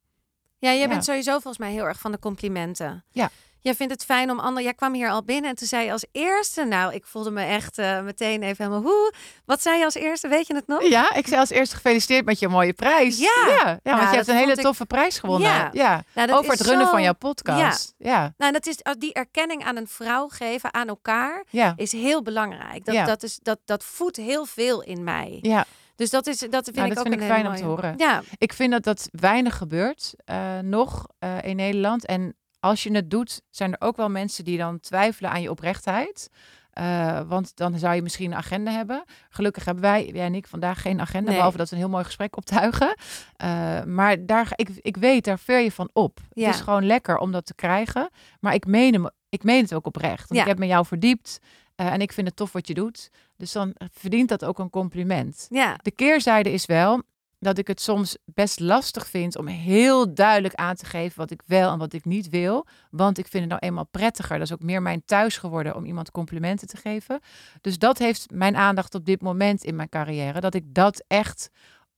[0.57, 3.03] Ja, jij bent sowieso volgens mij heel erg van de complimenten.
[3.11, 3.29] Ja.
[3.59, 4.63] Jij vindt het fijn om anderen.
[4.63, 6.63] Jij kwam hier al binnen en toen zei je als eerste.
[6.65, 9.13] Nou, ik voelde me echt eh, meteen even helemaal hoe.
[9.45, 10.27] Wat zei je als eerste?
[10.27, 10.83] Weet je het nog?
[10.83, 13.17] Ja, ik zei als eerste gefeliciteerd met je mooie prijs.
[13.19, 13.45] Ja.
[13.47, 15.49] ja, ja, want Nou, je hebt een hele ik- toffe prijs gewonnen.
[15.49, 15.69] Ja.
[15.71, 17.93] Ja, Nou, over het runnen zo- van jouw podcast.
[17.97, 21.43] Ja, Nou, dat is uh, die erkenning aan een vrouw geven aan elkaar
[21.75, 22.85] is heel belangrijk.
[22.85, 23.05] Dat, Ja.
[23.05, 25.39] dat, is, dat, dat voedt heel veel in mij.
[25.41, 25.65] ja.
[25.95, 27.63] Dus dat is dat vind Nou, ik dat ook vind een ik fijn om te
[27.63, 27.93] horen.
[27.97, 32.05] Ja, Ik vind dat dat weinig gebeurt eh, nog eh, in Nederland.
[32.05, 35.49] En als je het doet, zijn er ook wel mensen die dan twijfelen aan je
[35.49, 36.29] oprechtheid.
[36.73, 39.03] Eh, want dan zou je misschien een agenda hebben.
[39.29, 41.27] Gelukkig hebben wij, jij en ik, vandaag geen agenda.
[41.27, 41.35] Nee.
[41.35, 42.95] Behalve dat we een heel mooi gesprek optuigen.
[43.35, 46.19] Eh, maar daar, ik, ik weet, daar ver je van op.
[46.31, 46.45] Ja.
[46.45, 48.09] Het is gewoon lekker om dat te krijgen.
[48.39, 50.19] Maar ik meen, hem, ik meen het ook oprecht.
[50.27, 50.41] Want Ja.
[50.41, 51.39] ik heb me jou verdiept.
[51.75, 53.09] Eh, en ik vind het tof wat je doet.
[53.37, 55.47] Dus dan verdient dat ook een compliment.
[55.49, 57.01] ja, De keerzijde is wel
[57.43, 61.41] dat ik het soms best lastig vind om heel duidelijk aan te geven wat ik
[61.45, 62.65] wel en wat ik niet wil.
[62.89, 64.37] Want ik vind het nou eenmaal prettiger.
[64.37, 67.19] Dat is ook meer mijn thuis geworden om iemand complimenten te geven.
[67.61, 70.39] Dus dat heeft mijn aandacht op dit moment in mijn carrière.
[70.39, 71.49] Dat ik dat echt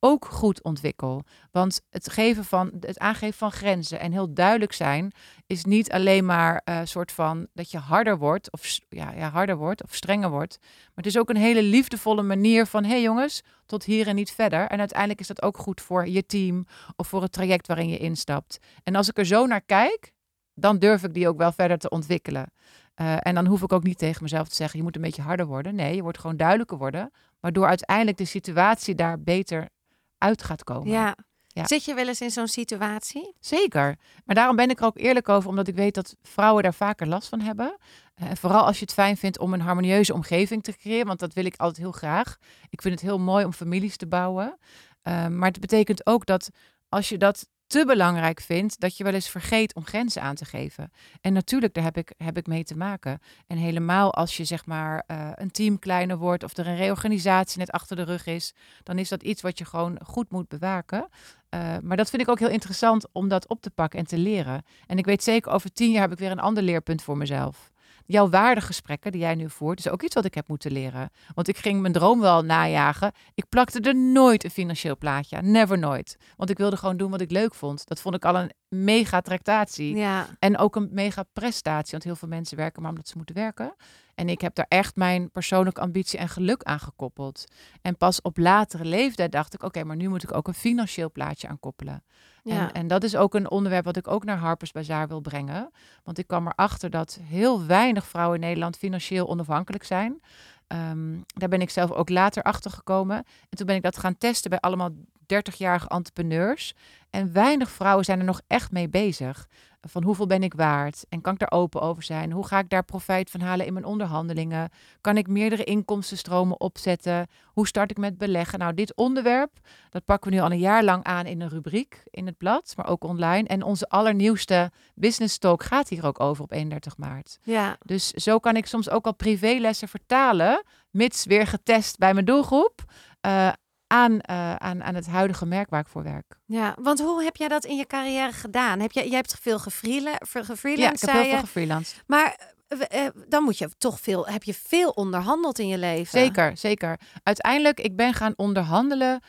[0.05, 1.23] ook goed ontwikkel.
[1.51, 5.13] Want het, geven van, het aangeven van grenzen en heel duidelijk zijn
[5.45, 9.57] is niet alleen maar een soort van dat je harder wordt of ja, ja, harder
[9.57, 10.57] wordt of strenger wordt.
[10.61, 14.15] Maar het is ook een hele liefdevolle manier van hé hey jongens, tot hier en
[14.15, 14.67] niet verder.
[14.67, 16.65] En uiteindelijk is dat ook goed voor je team
[16.95, 18.59] of voor het traject waarin je instapt.
[18.83, 20.13] En als ik er zo naar kijk,
[20.53, 22.51] dan durf ik die ook wel verder te ontwikkelen.
[22.95, 25.21] Eh, en dan hoef ik ook niet tegen mezelf te zeggen, je moet een beetje
[25.21, 25.75] harder worden.
[25.75, 29.69] Nee, je wordt gewoon duidelijker worden, waardoor uiteindelijk de situatie daar beter
[30.17, 30.91] uit gaat komen.
[30.91, 31.15] ja.
[31.55, 31.67] Ja.
[31.67, 33.35] Zit je wel eens in zo'n situatie?
[33.39, 33.97] Zeker.
[34.25, 37.07] Maar daarom ben ik er ook eerlijk over, omdat ik weet dat vrouwen daar vaker
[37.07, 37.77] last van hebben.
[38.15, 41.33] Eh, vooral als je het fijn vindt om een harmonieuze omgeving te creëren, want dat
[41.33, 42.37] wil ik altijd heel graag.
[42.69, 44.57] Ik vind het heel mooi om families te bouwen.
[45.01, 46.49] Eh, maar het betekent ook dat
[46.89, 50.45] als je dat te belangrijk vindt, dat je wel eens vergeet om grenzen aan te
[50.45, 50.91] geven.
[51.21, 53.19] En natuurlijk, daar heb ik, heb ik mee te maken.
[53.47, 57.59] En helemaal als je zeg maar eh, een team kleiner wordt of er een reorganisatie
[57.59, 61.09] net achter de rug is, dan is dat iets wat je gewoon goed moet bewaken.
[61.49, 64.17] Eh, maar dat vind ik ook heel interessant om dat op te pakken en te
[64.17, 64.63] leren.
[64.87, 67.73] En ik weet zeker, over tien jaar heb ik weer een ander leerpunt voor mezelf.
[68.05, 71.09] Jouw waardegesprekken die jij nu voert, is ook iets wat ik heb moeten leren.
[71.33, 73.11] Want ik ging mijn droom wel najagen.
[73.33, 75.51] Ik plakte er nooit een financieel plaatje aan.
[75.51, 76.17] Never nooit.
[76.35, 77.87] Want ik wilde gewoon doen wat ik leuk vond.
[77.87, 79.95] Dat vond ik al een mega tractatie.
[79.95, 80.27] Ja.
[80.39, 81.91] En ook een mega prestatie.
[81.91, 83.75] Want heel veel mensen werken maar omdat ze moeten werken.
[84.15, 87.45] En ik heb daar echt mijn persoonlijke ambitie en geluk aan gekoppeld.
[87.81, 91.11] En pas op latere leeftijd dacht ik, oké, maar nu moet ik ook een financieel
[91.11, 92.03] plaatje aan koppelen.
[92.43, 92.59] Ja.
[92.59, 95.71] En, en dat is ook een onderwerp wat ik ook naar Harper's Bazaar wil brengen.
[96.03, 100.21] Want ik kwam erachter dat heel weinig vrouwen in Nederland financieel onafhankelijk zijn.
[100.67, 103.17] Ehm, daar ben ik zelf ook later achter gekomen.
[103.49, 104.89] En toen ben ik dat gaan testen bij allemaal
[105.33, 106.73] 30-jarige entrepreneurs.
[107.09, 109.47] En weinig vrouwen zijn er nog echt mee bezig.
[109.87, 111.05] Van hoeveel ben ik waard?
[111.09, 112.31] En kan ik daar open over zijn?
[112.31, 114.69] Hoe ga ik daar profijt van halen in mijn onderhandelingen?
[115.01, 117.27] Kan ik meerdere inkomstenstromen opzetten?
[117.45, 118.59] Hoe start ik met beleggen?
[118.59, 119.51] Nou, dit onderwerp,
[119.89, 122.73] dat pakken we nu al een jaar lang aan in een rubriek in het blad,
[122.75, 123.47] maar ook online.
[123.47, 127.37] En onze allernieuwste Business Talk gaat hier ook over op 31 maart.
[127.43, 127.77] Ja.
[127.79, 132.83] Dus zo kan ik soms ook al privélessen vertalen, mits weer getest bij mijn doelgroep,
[133.25, 133.51] uh,
[133.87, 136.39] aan, uh, aan, aan het huidige merk waar ik voor werk.
[136.45, 138.79] Ja, want hoe heb jij dat in je carrière gedaan?
[138.79, 142.03] Heb je, jij hebt veel gefreelanced, Ja, ik heb heel veel gefreelanced.
[142.07, 146.19] Maar uh, dan moet je toch veel, heb je veel onderhandeld in je leven?
[146.19, 146.99] Zeker, zeker.
[147.23, 149.21] Uiteindelijk, ik ben gaan onderhandelen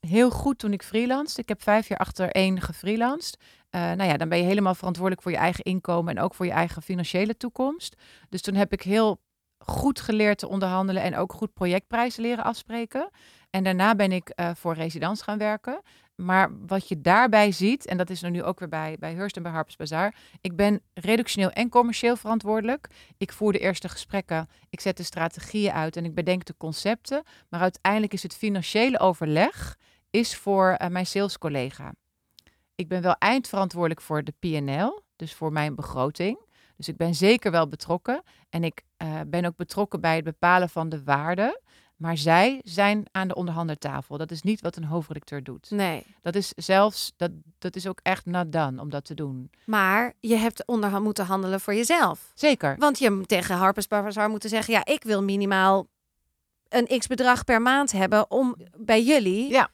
[0.00, 1.38] heel goed toen ik freelanced.
[1.38, 3.40] Ik heb vijf jaar achter één gefreelanced.
[3.70, 6.46] Uh, nou ja, dan ben je helemaal verantwoordelijk voor je eigen inkomen en ook voor
[6.46, 7.96] je eigen financiële toekomst.
[8.28, 9.20] Dus toen heb ik heel
[9.58, 13.10] goed geleerd te onderhandelen en ook goed projectprijzen leren afspreken.
[13.50, 15.80] En daarna ben ik uh, voor residents gaan werken.
[16.14, 19.36] Maar wat je daarbij ziet, en dat is er nu ook weer bij, bij Hearst
[19.36, 20.14] en bij Harper's Bazaar.
[20.40, 22.88] Ik ben reductioneel en commercieel verantwoordelijk.
[23.18, 27.22] Ik voer de eerste gesprekken, ik zet de strategieën uit en ik bedenk de concepten.
[27.48, 29.76] Maar uiteindelijk is het financiële overleg
[30.10, 31.92] is voor uh, mijn salescollega.
[32.74, 36.38] Ik ben wel eindverantwoordelijk voor de PNL, dus voor mijn begroting.
[36.76, 38.22] Dus ik ben zeker wel betrokken.
[38.48, 41.60] En ik uh, ben ook betrokken bij het bepalen van de waarden.
[41.96, 44.18] Maar zij zijn aan de onderhandertafel.
[44.18, 45.70] Dat is niet wat een hoofdredacteur doet.
[45.70, 46.02] Nee.
[46.22, 49.50] Dat is zelfs, dat, dat is ook echt not done om dat te doen.
[49.64, 52.32] Maar je hebt onderhand moeten handelen voor jezelf.
[52.34, 52.76] Zeker.
[52.78, 54.74] Want je moet tegen Harper's Bazaar moeten zeggen...
[54.74, 55.86] ja, ik wil minimaal
[56.68, 59.48] een x-bedrag per maand hebben om bij jullie...
[59.50, 59.70] Ja.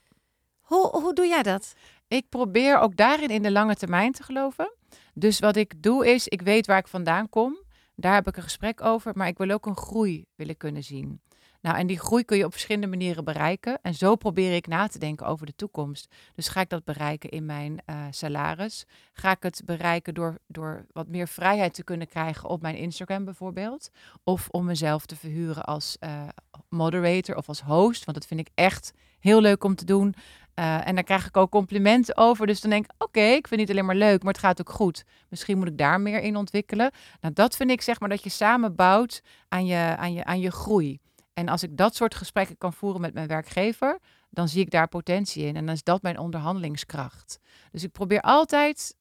[0.61, 1.73] Hoe, hoe doe jij dat?
[2.07, 4.73] Ik probeer ook daarin in de lange termijn te geloven.
[5.13, 7.57] Dus wat ik doe is, ik weet waar ik vandaan kom.
[7.95, 11.21] Daar heb ik een gesprek over, maar ik wil ook een groei willen kunnen zien.
[11.63, 13.79] Nou, en die groei kun je op verschillende manieren bereiken.
[13.81, 16.15] En zo probeer ik na te denken over de toekomst.
[16.35, 18.85] Dus ga ik dat bereiken in mijn uh, salaris?
[19.13, 23.25] Ga ik het bereiken door, door wat meer vrijheid te kunnen krijgen op mijn Instagram
[23.25, 23.89] bijvoorbeeld?
[24.23, 26.23] Of om mezelf te verhuren als uh,
[26.69, 28.05] moderator of als host?
[28.05, 30.15] Want dat vind ik echt heel leuk om te doen.
[30.59, 32.47] Uh, en daar krijg ik ook complimenten over.
[32.47, 34.59] Dus dan denk ik, oké, ik vind het niet alleen maar leuk, maar het gaat
[34.59, 35.03] ook goed.
[35.29, 36.91] Misschien moet ik daar meer in ontwikkelen.
[37.21, 40.39] Nou, dat vind ik zeg maar dat je samen bouwt aan je, aan je, aan
[40.39, 41.01] je groei.
[41.33, 44.87] En als ik dat soort gesprekken kan voeren met mijn werkgever, dan zie ik daar
[44.87, 45.55] potentie in.
[45.55, 47.39] En dan is dat mijn onderhandelingskracht.
[47.71, 48.95] Dus ik probeer altijd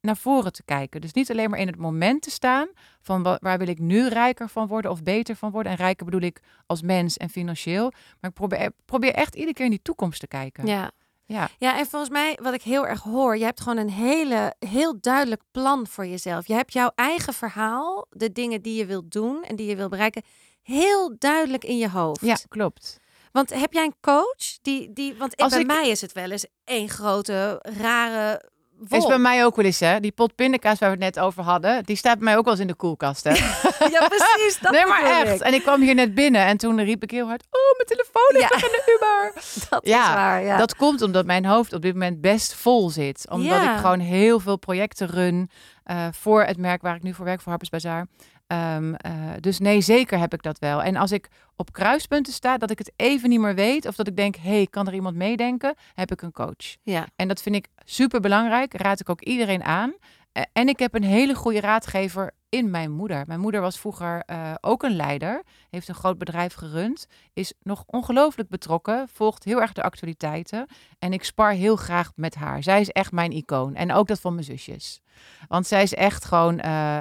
[0.00, 1.00] naar voren te kijken.
[1.00, 2.68] Dus niet alleen maar in het moment te staan
[3.00, 5.72] van waar wil ik nu rijker van worden of beter van worden.
[5.72, 7.92] En rijker bedoel ik als mens en financieel.
[8.20, 10.66] Maar ik probeer, probeer echt iedere keer in die toekomst te kijken.
[10.66, 10.90] Ja.
[11.26, 11.48] Ja.
[11.58, 15.00] ja, en volgens mij, wat ik heel erg hoor, je hebt gewoon een hele, heel
[15.00, 16.46] duidelijk plan voor jezelf.
[16.46, 19.90] Je hebt jouw eigen verhaal, de dingen die je wilt doen en die je wilt
[19.90, 20.22] bereiken,
[20.64, 22.20] heel duidelijk in je hoofd.
[22.20, 23.00] Ja, klopt.
[23.32, 26.30] Want heb jij een coach die, die want Als bij ik- mij is het wel
[26.30, 28.42] eens één grote rare
[28.78, 29.02] wolk.
[29.02, 30.00] Is bij mij ook wel eens, hè?
[30.00, 32.52] Die pot pindakaas waar we het net over hadden, die staat bij mij ook wel
[32.52, 33.30] eens in de koelkast, hè?
[33.90, 34.58] Ja, precies.
[34.60, 35.34] Dat nee, maar echt.
[35.34, 35.40] ik.
[35.40, 38.40] En ik kwam hier net binnen en toen riep ik heel hard, oh, mijn telefoon
[38.40, 38.48] Ja.
[38.48, 39.42] nog in de Uber.
[39.70, 40.56] Dat Ja, is waar, ja.
[40.56, 43.26] Dat komt omdat mijn hoofd op dit moment best vol zit.
[43.30, 43.72] Omdat Ja.
[43.74, 45.50] ik gewoon heel veel projecten run
[45.84, 48.06] eh, voor het merk waar ik nu voor werk, voor Harper's Bazaar.
[48.46, 50.82] Ehm, eh, dus nee, zeker heb ik dat wel.
[50.82, 53.86] En als ik op kruispunten sta, dat ik het even niet meer weet...
[53.86, 55.74] of dat ik denk, hey, kan er iemand meedenken?
[55.94, 56.76] Heb ik een coach.
[56.82, 57.06] ja.
[57.16, 58.74] En dat vind ik super belangrijk.
[58.74, 59.94] Raad ik ook iedereen aan.
[60.34, 63.24] Eh, En ik heb een hele goede raadgever in mijn moeder.
[63.26, 65.42] Mijn moeder was vroeger eh, ook een leider.
[65.70, 67.06] Heeft een groot bedrijf gerund.
[67.32, 69.08] Is nog ongelooflijk betrokken.
[69.12, 70.66] Volgt heel erg de actualiteiten.
[70.98, 72.62] En ik spar heel graag met haar.
[72.62, 73.74] Zij is echt mijn icoon.
[73.74, 75.00] En ook dat van mijn zusjes.
[75.48, 77.00] Want zij is echt gewoon eh,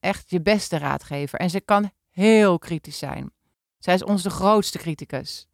[0.00, 1.38] echt je beste raadgever.
[1.38, 3.32] En ze kan heel kritisch zijn.
[3.78, 5.46] Zij is onze grootste criticus.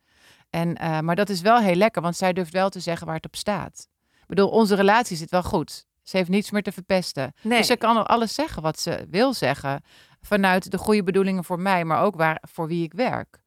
[0.50, 0.72] En,
[1.04, 3.36] maar dat is wel heel lekker, want zij durft wel te zeggen waar het op
[3.36, 3.88] staat.
[4.20, 5.86] Ik bedoel, onze relatie zit wel goed.
[6.02, 7.34] Ze heeft niets meer te verpesten.
[7.42, 7.58] Nee.
[7.58, 9.82] Dus ze kan alles zeggen wat ze wil zeggen.
[10.20, 13.40] Vanuit de goede bedoelingen voor mij, maar ook waar, voor wie ik werk.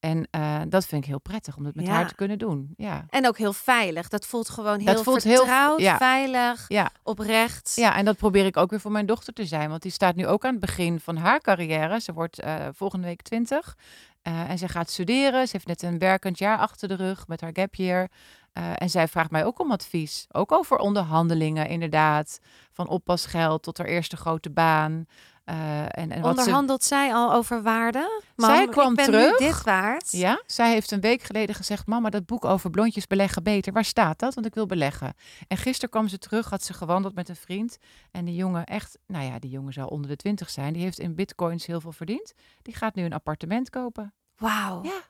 [0.00, 1.92] En eh, dat vind ik heel prettig om het met Ja.
[1.92, 2.74] haar te kunnen doen.
[2.76, 3.04] Ja.
[3.08, 4.08] En ook heel veilig.
[4.08, 5.96] Dat voelt gewoon heel Dat voelt heel- vertrouwd, ja.
[5.96, 6.90] veilig, Ja.
[7.02, 7.72] oprecht.
[7.74, 9.68] ja, en dat probeer ik ook weer voor mijn dochter te zijn.
[9.70, 12.00] Want die staat nu ook aan het begin van haar carrière.
[12.00, 13.76] Ze wordt eh, volgende week 20.
[14.22, 15.46] Eh, en ze gaat studeren.
[15.46, 18.08] Ze heeft net een werkend jaar achter de rug met haar gap year.
[18.52, 20.26] Eh, en zij vraagt mij ook om advies.
[20.32, 22.38] Ook over onderhandelingen, inderdaad.
[22.72, 25.06] Van oppasgeld tot haar eerste grote baan.
[25.44, 28.22] Uh, en, en wat Onderhandelt zij al over waarde?
[28.36, 29.38] Mam, zij kwam ik ben terug.
[29.38, 30.10] Nu dit waard.
[30.10, 33.72] Ja, zij heeft een week geleden gezegd: Mama, dat boek over blondjes beleggen beter.
[33.72, 34.34] Waar staat dat?
[34.34, 35.14] Want ik wil beleggen.
[35.48, 37.78] En gisteren kwam ze terug, had ze gewandeld met een vriend.
[38.10, 40.72] En die jongen, echt, nou ja, die jongen zou onder de twintig zijn.
[40.72, 42.32] Die heeft in bitcoins heel veel verdiend.
[42.62, 44.14] Die gaat nu een appartement kopen.
[44.36, 44.82] Wauw.
[44.82, 45.00] Ja.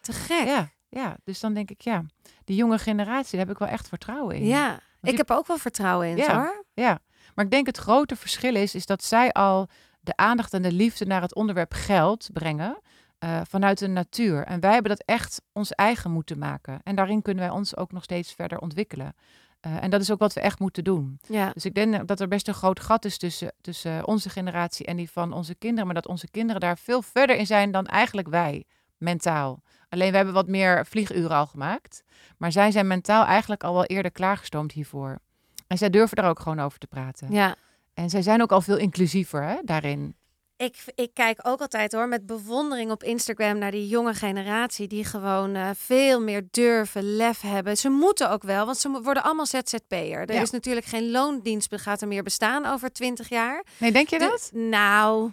[0.00, 0.46] Te gek.
[0.46, 2.04] Ja, ja, dus dan denk ik, ja,
[2.44, 4.46] die jonge generatie, daar heb ik wel echt vertrouwen in.
[4.46, 6.34] Ja, ik heb ook wel vertrouwen in, Ja.
[6.34, 6.64] hoor.
[6.74, 6.98] Ja,
[7.34, 9.68] maar ik denk het grote verschil is, is dat zij al
[10.00, 12.78] de aandacht en de liefde naar het onderwerp geld brengen
[13.18, 14.44] eh, vanuit de natuur.
[14.44, 16.80] En wij hebben dat echt ons eigen moeten maken.
[16.82, 19.14] En daarin kunnen wij ons ook nog steeds verder ontwikkelen.
[19.60, 21.20] Eh, en dat is ook wat we echt moeten doen.
[21.28, 21.50] Ja.
[21.54, 24.96] Dus ik denk dat er best een groot gat is tussen, tussen onze generatie en
[24.96, 25.84] die van onze kinderen.
[25.86, 28.64] Maar dat onze kinderen daar veel verder in zijn dan eigenlijk wij,
[29.00, 29.62] mentaal.
[29.88, 32.02] Alleen we hebben wat meer vlieguren al gemaakt.
[32.36, 35.18] Maar zij zijn mentaal eigenlijk al wel eerder klaargestoomd hiervoor.
[35.66, 37.32] En zij durven daar ook gewoon over te praten.
[37.32, 37.54] ja.
[37.94, 40.14] En zij zijn ook al veel inclusiever hè, daarin.
[40.56, 45.04] Ik, ik kijk ook altijd hoor met bewondering op Instagram naar die jonge generatie die
[45.04, 47.76] gewoon eh, veel meer durven, lef hebben.
[47.76, 50.20] Ze moeten ook wel, want ze worden allemaal ZZP'er.
[50.28, 50.40] Er Ja.
[50.40, 53.64] is natuurlijk geen loondienst gaat er meer bestaan over 20 jaar.
[53.78, 54.50] Nee, denk je De- dat?
[54.54, 55.30] nou,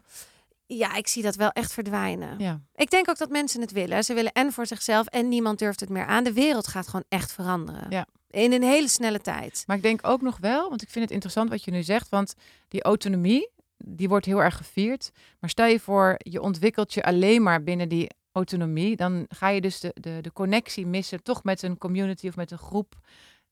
[0.68, 2.39] ja, ik zie dat wel echt verdwijnen.
[2.39, 2.61] Ja.
[2.76, 4.03] Ik denk ook dat mensen het willen.
[4.03, 6.24] Ze willen en voor zichzelf en niemand durft het meer aan.
[6.24, 7.89] De wereld gaat gewoon echt veranderen.
[7.89, 8.05] Ja.
[8.30, 9.63] In een hele snelle tijd.
[9.65, 12.09] Maar ik denk ook nog wel, want ik vind het interessant wat je nu zegt,
[12.09, 12.34] want
[12.68, 15.11] die autonomie, die wordt heel erg gevierd.
[15.39, 19.61] Maar stel je voor, je ontwikkelt je alleen maar binnen die autonomie, dan ga je
[19.61, 22.95] dus de, de, de connectie missen, toch met een community of met een groep.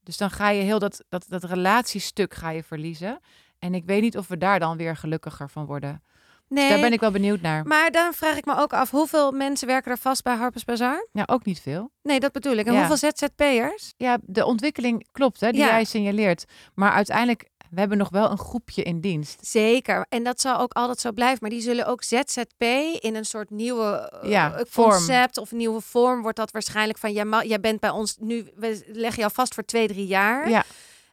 [0.03, 3.20] Dus dan ga je heel dat, dat, dat relatiestuk ga je verliezen.
[3.59, 6.03] En ik weet niet of we daar dan weer gelukkiger van worden.
[6.47, 7.65] Nee, Dus daar ben ik wel benieuwd naar.
[7.67, 11.07] maar dan vraag ik me ook af, hoeveel mensen werken er vast bij Harper's Bazaar?
[11.11, 11.91] Ja, ook niet veel.
[12.03, 12.65] Nee, dat bedoel ik.
[12.65, 12.87] En Ja.
[12.87, 13.93] hoeveel ZZP'ers?
[13.97, 15.67] Ja, de ontwikkeling klopt, hè, die Ja.
[15.67, 16.45] jij signaleert.
[16.73, 19.47] Maar uiteindelijk, we hebben nog wel een groepje in dienst.
[19.47, 20.05] Zeker.
[20.09, 21.37] En dat zal ook altijd zo blijven.
[21.41, 22.63] Maar die zullen ook ZZP
[22.99, 24.89] in een soort nieuwe eh, Ja, eh, vorm.
[24.91, 28.83] concept of nieuwe vorm wordt dat waarschijnlijk van jij, jij bent bij ons nu, we
[28.87, 30.49] leggen jou vast voor twee, drie jaar.
[30.49, 30.63] Ja,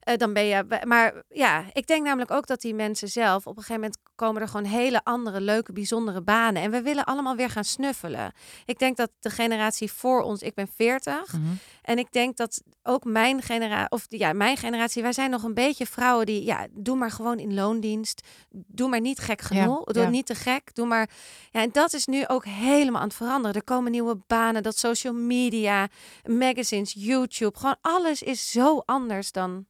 [0.03, 0.81] Eh, dan ben je.
[0.85, 4.43] Maar ja, ik denk namelijk ook dat die mensen zelf op een gegeven moment komen
[4.43, 6.63] er gewoon hele andere, leuke, bijzondere banen.
[6.63, 8.33] En we willen allemaal weer gaan snuffelen.
[8.65, 11.33] Ik denk dat de generatie voor ons, ik ben 40.
[11.33, 11.43] mhm.
[11.83, 15.55] En ik denk dat ook mijn generatie, of ja, mijn generatie, wij zijn nog een
[15.55, 18.27] beetje vrouwen die, ja, doe maar gewoon in loondienst.
[18.51, 19.85] Doe maar niet gek genoeg.
[19.85, 20.09] doe ja.
[20.09, 20.75] niet te gek.
[20.75, 21.11] Doe maar.
[21.51, 23.57] Ja, en dat is nu ook helemaal aan het veranderen.
[23.57, 25.89] Er komen nieuwe banen, dat social media,
[26.25, 29.67] magazines, YouTube, gewoon alles is zo anders dan.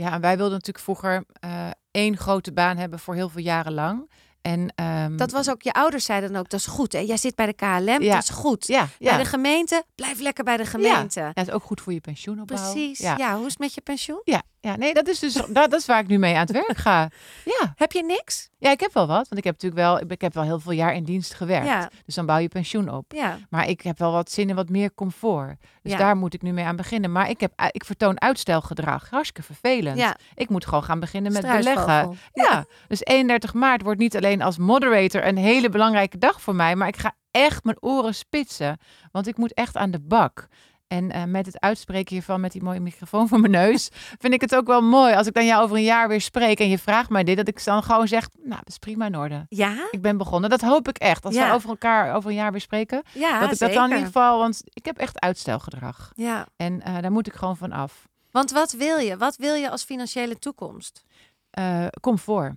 [0.00, 3.72] Ja, en wij wilden natuurlijk vroeger eh, één grote baan hebben voor heel veel jaren
[3.72, 4.10] lang.
[4.42, 6.92] En ehm, Dat was ook, je ouders zeiden dan ook, dat is goed.
[6.92, 6.98] Hè?
[6.98, 8.14] Jij zit bij de KLM, Ja.
[8.14, 8.66] dat is goed.
[8.66, 9.10] ja, ja.
[9.14, 11.20] Bij de gemeente, blijf lekker bij de gemeente.
[11.20, 12.56] Ja, het is ook goed voor je pensioenopbouw.
[12.72, 12.98] Precies.
[12.98, 13.16] Ja.
[13.16, 13.34] Ja.
[13.36, 14.20] hoe is het met je pensioen?
[14.24, 16.50] Ja, ja, nee, dat is dus dat, dat is waar ik nu mee aan het
[16.50, 17.08] werk ga.
[17.44, 18.48] Ja, Heb je niks?
[18.58, 20.72] ja, ik heb wel wat, want ik heb natuurlijk wel, ik heb wel heel veel
[20.72, 21.66] jaar in dienst gewerkt.
[21.66, 21.90] Ja.
[22.06, 23.12] Dus dan bouw je pensioen op.
[23.12, 23.38] Ja.
[23.50, 25.56] Maar ik heb wel wat zin in wat meer comfort.
[25.82, 25.98] Dus Ja.
[25.98, 27.12] daar moet ik nu mee aan beginnen.
[27.12, 29.10] Maar ik, heb, ik vertoon uitstelgedrag.
[29.10, 29.98] Hartstikke vervelend.
[29.98, 30.16] Ja.
[30.34, 32.18] Ik moet gewoon gaan beginnen met beleggen.
[32.32, 32.64] Ja.
[32.88, 36.88] dus 31 maart wordt niet alleen als moderator een hele belangrijke dag voor mij, maar
[36.88, 38.78] ik ga echt mijn oren spitsen,
[39.12, 40.48] want ik moet echt aan de bak.
[40.90, 43.88] En eh, met het uitspreken hiervan met die mooie microfoon voor mijn neus,
[44.18, 46.60] vind ik het ook wel mooi als ik dan jou over een jaar weer spreek
[46.60, 49.16] en je vraagt mij dit, dat ik dan gewoon zeg, nou, dat is prima in
[49.16, 49.46] orde.
[49.48, 49.88] Ja?
[49.90, 50.50] Ik ben begonnen.
[50.50, 51.24] Dat hoop ik echt.
[51.24, 51.48] Als Ja.
[51.48, 54.06] we over elkaar over een jaar weer spreken, Ja, dat ik dat dan in ieder
[54.06, 56.10] geval, want ik heb echt uitstelgedrag.
[56.14, 56.46] Ja.
[56.56, 58.08] En eh, daar moet ik gewoon van af.
[58.30, 59.16] Want wat wil je?
[59.16, 61.02] Wat wil je als financiële toekomst?
[61.50, 62.54] Eh, comfort.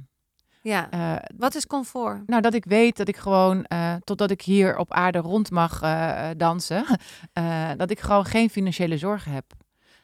[0.64, 0.89] Ja.
[0.89, 2.28] Eh, Wat is comfort?
[2.28, 5.82] Nou, dat ik weet dat ik gewoon, eh, totdat ik hier op aarde rond mag
[5.82, 6.86] eh, dansen,
[7.78, 9.45] dat ik gewoon geen financiële zorgen heb.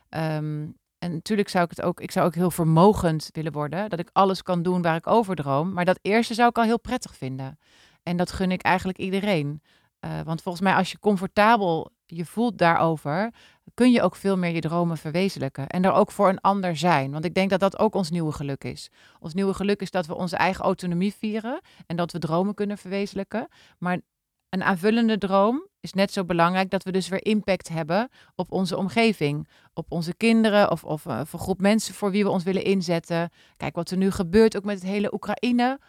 [0.09, 3.99] Ehm, en natuurlijk zou ik het ook, ik zou ook heel vermogend willen worden, dat
[3.99, 5.73] ik alles kan doen waar ik over droom.
[5.73, 7.59] Maar dat eerste zou ik al heel prettig vinden.
[8.03, 9.61] En dat gun ik eigenlijk iedereen.
[10.25, 13.33] Want volgens mij, als je comfortabel je voelt daarover,
[13.73, 15.67] kun je ook veel meer je dromen verwezenlijken.
[15.67, 17.11] En er ook voor een ander zijn.
[17.11, 18.89] Want ik denk dat dat ook ons nieuwe geluk is.
[19.19, 22.77] Ons nieuwe geluk is dat we onze eigen autonomie vieren en dat we dromen kunnen
[22.77, 23.47] verwezenlijken.
[23.77, 23.99] Maar
[24.49, 28.77] een aanvullende droom is net zo belangrijk dat we dus weer impact hebben op onze
[28.77, 32.63] omgeving, op onze kinderen of, of uh, voor groep mensen voor wie we ons willen
[32.63, 33.29] inzetten.
[33.57, 35.79] Kijk wat er nu gebeurt, ook met het hele Oekraïne.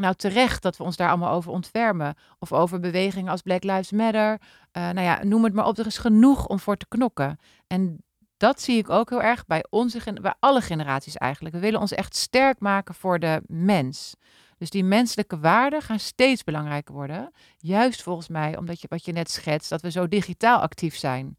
[0.00, 2.14] Nou, terecht dat we ons daar allemaal over ontfermen.
[2.38, 4.30] Of over bewegingen als Black Lives Matter.
[4.32, 5.78] Uh, nou ja, noem het maar op.
[5.78, 7.38] Er is genoeg om voor te knokken.
[7.66, 8.02] En
[8.36, 11.54] dat zie ik ook heel erg bij onze, bij alle generaties eigenlijk.
[11.54, 14.14] We willen ons echt sterk maken voor de mens.
[14.58, 17.32] Dus die menselijke waarden gaan steeds belangrijker worden.
[17.58, 21.38] Juist volgens mij, omdat je wat je net schetst, dat we zo digitaal actief zijn.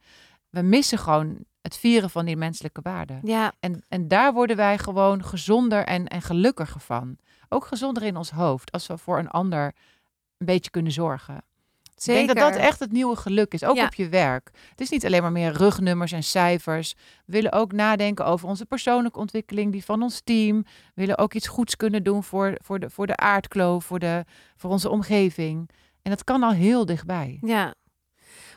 [0.50, 3.20] We missen gewoon het vieren van die menselijke waarden.
[3.24, 3.54] Ja.
[3.60, 7.18] En, en daar worden wij gewoon gezonder en, en gelukkiger van.
[7.52, 8.72] Ook gezonder in ons hoofd.
[8.72, 9.66] Als we voor een ander
[10.38, 11.36] een beetje kunnen zorgen.
[11.96, 13.86] Ik denk dat dat echt het nieuwe geluk is, ook Ja.
[13.86, 14.50] op je werk.
[14.70, 16.94] Het is niet alleen maar meer rugnummers en cijfers.
[17.26, 20.58] We willen ook nadenken over onze persoonlijke ontwikkeling, die van ons team.
[20.64, 24.26] We willen ook iets goeds kunnen doen voor, voor, de, voor de aardkloof, voor, de,
[24.56, 25.70] voor onze omgeving.
[26.02, 27.38] En dat kan al heel dichtbij.
[27.42, 27.74] Ja.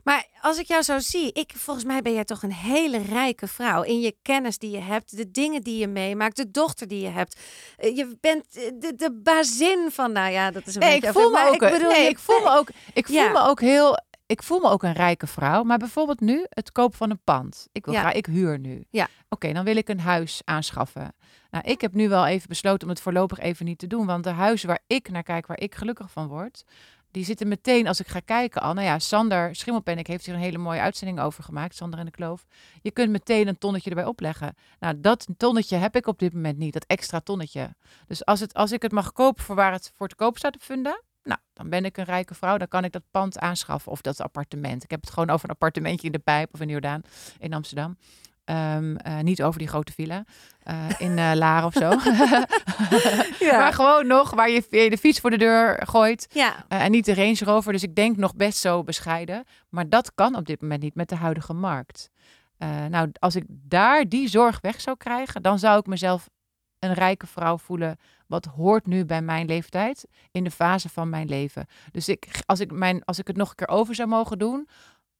[0.04, 3.46] Maar als ik jou zo zie, ik, volgens mij ben jij toch een hele rijke
[3.46, 3.82] vrouw.
[3.82, 7.08] In je kennis die je hebt, de dingen die je meemaakt, de dochter die je
[7.08, 7.40] hebt.
[7.76, 11.00] Eh, Je bent eh, de, de bazin van, nou ja, dat is een Nee, ik
[11.00, 13.30] beetje voel me ook, ik bedoel, nee, je ik voel me ook, ik voel Ja.
[13.30, 15.62] me ook heel, ik voel me ook een rijke vrouw.
[15.62, 17.66] Maar bijvoorbeeld nu het kopen van een pand.
[17.72, 18.00] Ik wil Ja.
[18.00, 18.84] graag, ik huur nu.
[18.90, 19.08] Ja.
[19.28, 21.14] Oké, dan wil ik een huis aanschaffen.
[21.50, 24.24] Nou, ik heb nu wel even besloten om het voorlopig even niet te doen, want
[24.24, 26.64] de huizen waar ik naar kijk, waar ik gelukkig van word,
[27.14, 28.74] die zitten meteen als ik ga kijken al.
[28.74, 32.10] Nou ja, Sander Schimmelpennik heeft hier een hele mooie uitzending over gemaakt, Sander en de
[32.10, 32.46] Kloof.
[32.82, 34.54] Je kunt meteen een tonnetje erbij opleggen.
[34.80, 37.74] Nou, dat tonnetje heb ik op dit moment niet, dat extra tonnetje.
[38.06, 40.54] Dus als, het, als ik het mag kopen voor waar het voor te koop staat
[40.54, 42.56] op Funda, nou, dan ben ik een rijke vrouw.
[42.56, 44.84] Dan kan ik dat pand aanschaffen of dat appartement.
[44.84, 47.02] Ik heb het gewoon over een appartementje in de Pijp of in Jordaan
[47.38, 47.96] in Amsterdam.
[48.44, 50.24] Ehm, eh, niet over die grote villa
[50.62, 51.90] eh, in eh Laren of zo.
[53.38, 53.58] Ja.
[53.58, 56.26] Maar gewoon nog waar je je de fiets voor de deur gooit.
[56.32, 57.72] Ja, en niet de Range Rover.
[57.72, 59.44] Dus ik denk nog best zo bescheiden.
[59.68, 62.10] Maar dat kan op dit moment niet met de huidige markt.
[62.88, 66.28] Nou, als ik daar die zorg weg zou krijgen, dan zou ik mezelf
[66.78, 67.96] een rijke vrouw voelen.
[68.26, 71.66] Wat hoort nu bij mijn leeftijd in de fase van mijn leven.
[71.90, 74.68] Dus ik, als, ik mijn, als ik het nog een keer over zou mogen doen,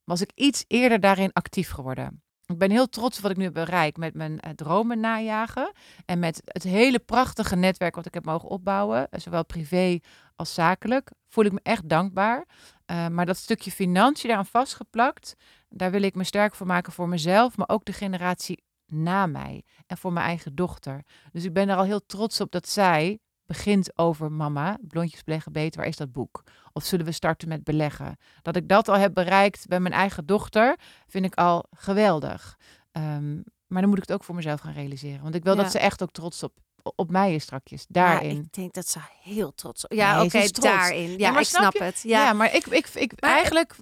[0.04, 2.23] was ik iets eerder daarin actief geworden.
[2.46, 5.72] Ik ben heel trots op wat ik nu heb bereikt met mijn eh, dromen najagen.
[6.04, 9.08] En met het hele prachtige netwerk wat ik heb mogen opbouwen.
[9.10, 9.98] eh, Zowel privé
[10.36, 11.10] als zakelijk.
[11.28, 12.46] Voel ik me echt dankbaar.
[12.84, 15.34] Eh, maar dat stukje financiën daaraan vastgeplakt.
[15.68, 17.56] Daar wil ik me sterk voor maken voor mezelf.
[17.56, 19.64] Maar ook de generatie na mij.
[19.86, 21.02] En voor mijn eigen dochter.
[21.32, 24.78] Dus ik ben er al heel trots op dat zij begint over mama.
[24.88, 25.80] Blondjes beleggen beter.
[25.80, 26.42] Waar is dat boek?
[26.72, 28.16] Of zullen we starten met beleggen?
[28.42, 30.76] Dat ik dat al heb bereikt bij mijn eigen dochter,
[31.06, 32.58] vind ik al geweldig.
[32.92, 33.34] Ehm,
[33.66, 35.22] maar dan moet ik het ook voor mezelf gaan realiseren.
[35.22, 35.62] Want ik wil Ja.
[35.62, 36.52] dat ze echt ook trots op,
[36.96, 37.80] op mij is strakjes.
[37.80, 38.36] Ja, Daarin.
[38.40, 40.60] ik denk dat ze heel trots Ja, Nee, oké, trots.
[40.60, 41.18] daarin.
[41.18, 42.00] Ja, maar ik snap het.
[42.02, 43.76] Ja, Ja, maar ik, ik, ik Maar- eigenlijk,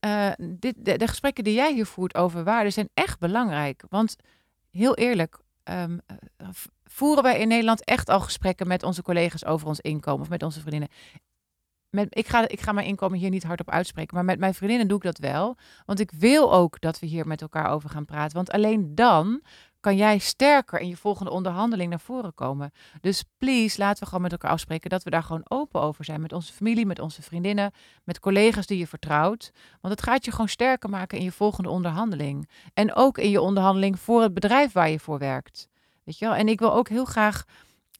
[0.00, 3.82] eh, dit, de, de gesprekken die jij hier voert over waarden zijn echt belangrijk.
[3.88, 4.16] Want
[4.70, 6.16] heel eerlijk, ehm, eh,
[6.88, 10.42] voeren wij in Nederland echt al gesprekken met onze collega's over ons inkomen of met
[10.42, 10.88] onze vriendinnen.
[11.90, 14.88] Met, ik, ga, ik ga mijn inkomen hier niet hardop uitspreken, maar met mijn vriendinnen
[14.88, 15.56] doe ik dat wel.
[15.86, 18.36] Want ik wil ook dat we hier met elkaar over gaan praten.
[18.36, 19.42] Want alleen dan
[19.80, 22.72] kan jij sterker in je volgende onderhandeling naar voren komen.
[23.00, 26.20] Dus please, laten we gewoon met elkaar afspreken dat we daar gewoon open over zijn.
[26.20, 27.72] Met onze familie, met onze vriendinnen,
[28.04, 29.52] met collega's die je vertrouwt.
[29.80, 32.48] Want het gaat je gewoon sterker maken in je volgende onderhandeling.
[32.74, 35.68] En ook in je onderhandeling voor het bedrijf waar je voor werkt.
[36.16, 37.44] En ik wil ook heel graag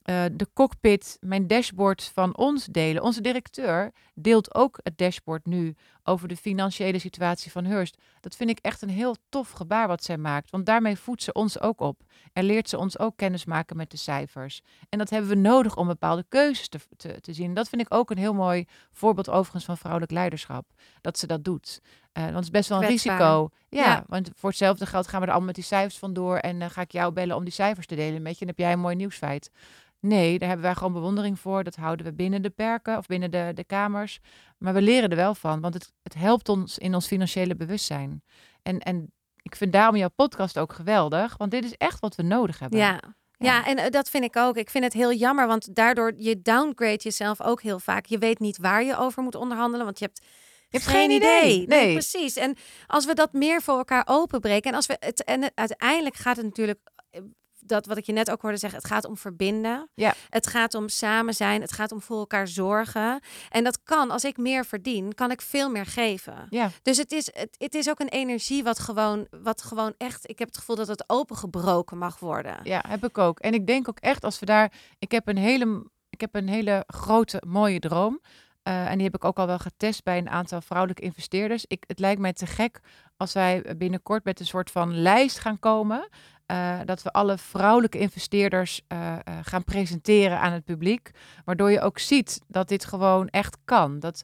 [0.03, 3.03] eh, de cockpit, mijn dashboard van ons delen.
[3.03, 5.75] Onze directeur deelt ook het dashboard nu
[6.09, 7.97] over de financiële situatie van Hearst.
[8.19, 10.49] Dat vind ik echt een heel tof gebaar wat zij maakt.
[10.49, 12.01] Want daarmee voedt ze ons ook op.
[12.33, 14.61] En leert ze ons ook kennis maken met de cijfers.
[14.89, 17.53] En dat hebben we nodig om bepaalde keuzes te, te, te zien.
[17.53, 20.65] Dat vind ik ook een heel mooi voorbeeld overigens van vrouwelijk leiderschap.
[21.01, 21.81] Dat ze dat doet.
[22.11, 23.17] Eh, want het is best wel een Kwetsbaar.
[23.17, 23.49] risico.
[23.69, 24.03] Ja, Ja.
[24.07, 26.37] want voor hetzelfde geld gaan we er allemaal met die cijfers vandoor.
[26.37, 28.41] En dan ga ik jou bellen om die cijfers te delen met je.
[28.41, 29.51] En heb jij een mooi nieuwsfeit.
[30.01, 31.63] Nee, daar hebben wij gewoon bewondering voor.
[31.63, 34.19] Dat houden we binnen de perken of binnen de, de kamers.
[34.59, 38.23] Maar we leren er wel van, want het, het helpt ons in ons financiële bewustzijn.
[38.61, 42.23] En, en ik vind daarom jouw podcast ook geweldig, want dit is echt wat we
[42.23, 42.79] nodig hebben.
[42.79, 43.17] ja.
[43.41, 44.57] Ja, en eh, dat vind ik ook.
[44.57, 48.05] Ik vind het heel jammer, want daardoor je downgrade jezelf ook heel vaak.
[48.05, 50.19] Je weet niet waar je over moet onderhandelen, want je hebt,
[50.69, 51.67] Je hebt geen idee.
[51.67, 51.93] Nee.
[51.93, 52.35] precies.
[52.35, 52.57] En
[52.87, 56.45] als we dat meer voor elkaar openbreken en als we het en uiteindelijk gaat het
[56.45, 56.79] natuurlijk
[57.09, 57.21] eh,
[57.69, 59.89] dat wat ik je net ook hoorde zeggen, het gaat om verbinden.
[59.93, 60.13] Ja.
[60.29, 61.61] Het gaat om samen zijn.
[61.61, 63.21] Het gaat om voor elkaar zorgen.
[63.49, 66.47] En dat kan, als ik meer verdien, kan ik veel meer geven.
[66.49, 70.29] Ja, Dus het is, het, het is ook een energie wat gewoon, wat gewoon echt,
[70.29, 72.59] ik heb het gevoel dat het opengebroken mag worden.
[72.63, 73.39] ja, heb ik ook.
[73.39, 74.71] En ik denk ook echt als we daar.
[74.99, 78.21] Ik heb een hele, ik heb een hele grote, mooie droom.
[78.69, 81.65] Eh, en die heb ik ook al wel getest bij een aantal vrouwelijke investeerders.
[81.67, 82.79] Ik, het lijkt mij te gek
[83.17, 86.09] als wij binnenkort met een soort van lijst gaan komen.
[86.45, 91.11] eh, dat we alle vrouwelijke investeerders eh, gaan presenteren aan het publiek.
[91.45, 93.99] Waardoor je ook ziet dat dit gewoon echt kan.
[93.99, 94.23] Dat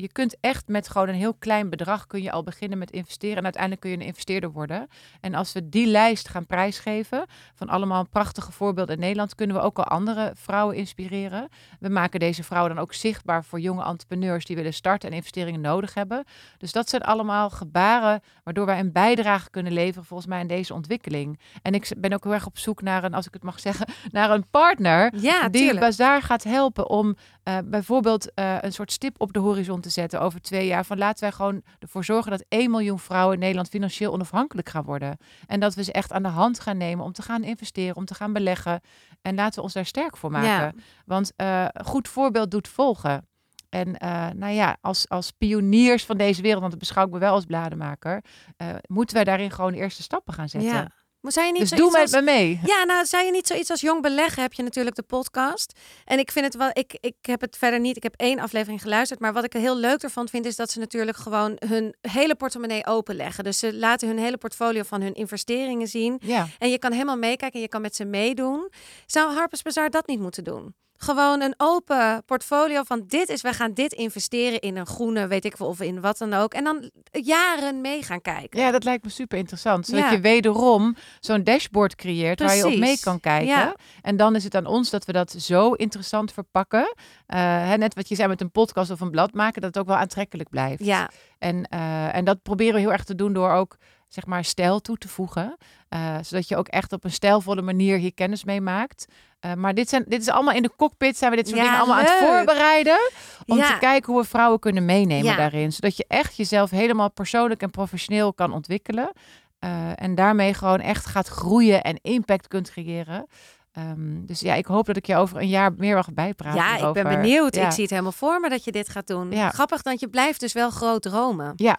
[0.00, 3.36] je kunt echt met gewoon een heel klein bedrag kun je al beginnen met investeren.
[3.36, 4.88] En uiteindelijk kun je een investeerder worden.
[5.20, 9.62] En als we die lijst gaan prijsgeven van allemaal prachtige voorbeelden in Nederland, kunnen we
[9.62, 11.48] ook al andere vrouwen inspireren.
[11.80, 15.60] We maken deze vrouwen dan ook zichtbaar voor jonge entrepreneurs die willen starten en investeringen
[15.60, 16.24] nodig hebben.
[16.58, 20.74] Dus dat zijn allemaal gebaren waardoor wij een bijdrage kunnen leveren volgens mij in deze
[20.74, 21.38] ontwikkeling.
[21.62, 23.86] En ik ben ook heel erg op zoek naar een, als ik het mag zeggen,
[24.10, 25.80] naar een partner Ja, die tuurlijk.
[25.80, 30.20] Bazaar gaat helpen om eh, bijvoorbeeld eh, een soort stip op de horizon te zetten
[30.20, 30.84] over twee jaar.
[30.84, 34.84] Van laten wij gewoon ervoor zorgen dat 1 miljoen vrouwen in Nederland financieel onafhankelijk gaan
[34.84, 35.16] worden.
[35.46, 38.04] En dat we ze echt aan de hand gaan nemen om te gaan investeren, om
[38.04, 38.80] te gaan beleggen.
[39.22, 40.48] En laten we ons daar sterk voor maken.
[40.48, 40.72] Ja.
[41.04, 43.26] Want een goed voorbeeld doet volgen.
[43.68, 47.18] En eh, nou ja, als, als pioniers van deze wereld, want dat beschouw ik me
[47.18, 48.24] wel als blademaker,
[48.56, 50.70] eh, moeten wij daarin gewoon eerste stappen gaan zetten.
[50.70, 50.90] Ja.
[51.20, 52.60] Maar zou je niet Dus doe met als- me mee.
[52.64, 54.42] Ja, nou, zou je niet zoiets als jong beleggen?
[54.42, 55.78] Heb je natuurlijk de podcast.
[56.04, 58.82] En ik vind het wel, ik, ik heb het verder niet, ik heb één aflevering
[58.82, 59.20] geluisterd.
[59.20, 62.34] Maar wat ik er heel leuk ervan vind, is dat ze natuurlijk gewoon hun hele
[62.34, 63.44] portemonnee openleggen.
[63.44, 66.20] Dus ze laten hun hele portfolio van hun investeringen zien.
[66.24, 66.46] Ja.
[66.58, 68.70] En je kan helemaal meekijken en je kan met ze meedoen.
[69.06, 70.74] Zou Harper's Bazaar dat niet moeten doen?
[71.00, 75.44] Gewoon een open portfolio van dit is, we gaan dit investeren in een groene, weet
[75.44, 76.54] ik veel, of in wat dan ook.
[76.54, 78.60] En dan jaren mee gaan kijken.
[78.60, 79.86] Ja, dat lijkt me super interessant.
[79.86, 80.10] Zodat Ja.
[80.10, 83.46] je wederom zo'n dashboard creëert waar je op mee kan kijken.
[83.48, 83.74] Ja.
[84.02, 86.94] En dan is het aan ons dat we dat zo interessant verpakken.
[87.26, 87.38] Eh,
[87.68, 89.88] hè, net wat je zei met een podcast of een blad maken, dat het ook
[89.88, 90.84] wel aantrekkelijk blijft.
[90.84, 93.76] Ja, En, eh, en dat proberen we heel erg te doen door ook
[94.08, 95.56] zeg maar stijl toe te voegen.
[95.88, 99.06] Eh, zodat je ook echt op een stijlvolle manier hier kennis mee maakt.
[99.40, 101.64] Eh, maar dit, zijn, dit is allemaal in de cockpit, zijn we dit soort Ja,
[101.64, 102.98] dingen allemaal aan het voorbereiden.
[103.46, 103.72] Om Ja.
[103.72, 105.36] te kijken hoe we vrouwen kunnen meenemen Ja.
[105.36, 105.72] daarin.
[105.72, 109.12] Zodat je echt jezelf helemaal persoonlijk en professioneel kan ontwikkelen.
[109.58, 113.26] Eh, en daarmee gewoon echt gaat groeien en impact kunt creëren.
[113.72, 116.60] Ehm, dus ja, ik hoop dat ik je over een jaar meer mag bijpraten.
[116.60, 117.54] Ja, ik ben benieuwd.
[117.54, 117.66] Ja.
[117.66, 119.30] Ik zie het helemaal voor me dat je dit gaat doen.
[119.30, 119.50] Ja.
[119.50, 121.52] Grappig, want je blijft dus wel groot dromen.
[121.56, 121.76] Ja,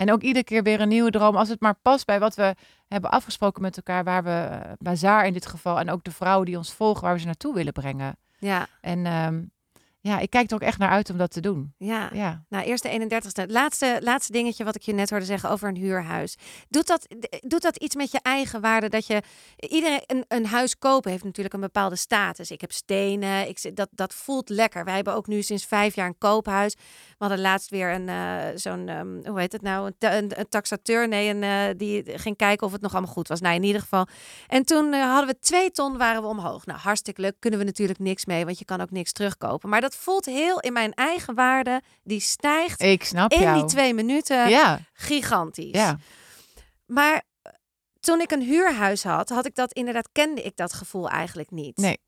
[0.00, 1.36] en ook iedere keer weer een nieuwe droom.
[1.36, 2.54] Als het maar past bij wat we
[2.88, 4.04] hebben afgesproken met elkaar.
[4.04, 7.12] Waar we, eh, Bazaar in dit geval, en ook de vrouwen die ons volgen, waar
[7.12, 8.16] we ze naartoe willen brengen.
[8.38, 9.42] Ja, En ehm,
[10.02, 11.74] ja, ik kijk er ook echt naar uit om dat te doen.
[11.78, 12.10] ja.
[12.12, 13.40] Ja, Nou, eerst de 31ste.
[13.40, 16.36] Het laatste, laatste dingetje wat ik je net hoorde zeggen over een huurhuis.
[16.68, 17.06] Doet dat,
[17.40, 18.88] doet dat iets met je eigen waarde?
[18.88, 19.22] Dat je
[19.56, 22.50] iedereen een, een huis kopen heeft natuurlijk een bepaalde status.
[22.50, 23.48] Ik heb stenen.
[23.48, 24.84] Ik, dat, dat voelt lekker.
[24.84, 26.74] Wij hebben ook nu sinds vijf jaar een koophuis.
[26.74, 29.92] We hadden laatst weer een eh, zo'n ehm, hoe heet het nou?
[29.98, 31.08] Een, een taxateur.
[31.08, 33.40] Nee, een, eh, die ging kijken of het nog allemaal goed was.
[33.40, 34.06] Nou, in ieder geval.
[34.46, 36.66] En toen eh, hadden we twee ton waren we omhoog.
[36.66, 37.34] Nou, hartstikke leuk.
[37.38, 39.68] Kunnen we natuurlijk niks mee, want je kan ook niks terugkopen.
[39.68, 41.82] Maar dat voelt heel in mijn eigen waarde.
[42.02, 43.58] Die stijgt ik snap in jou.
[43.58, 45.70] die twee minuten Ja, gigantisch.
[45.72, 45.98] ja.
[46.86, 47.52] Maar eh,
[48.00, 51.76] toen ik een huurhuis had, had ik dat inderdaad, kende ik dat gevoel eigenlijk niet.
[51.76, 51.98] Nee.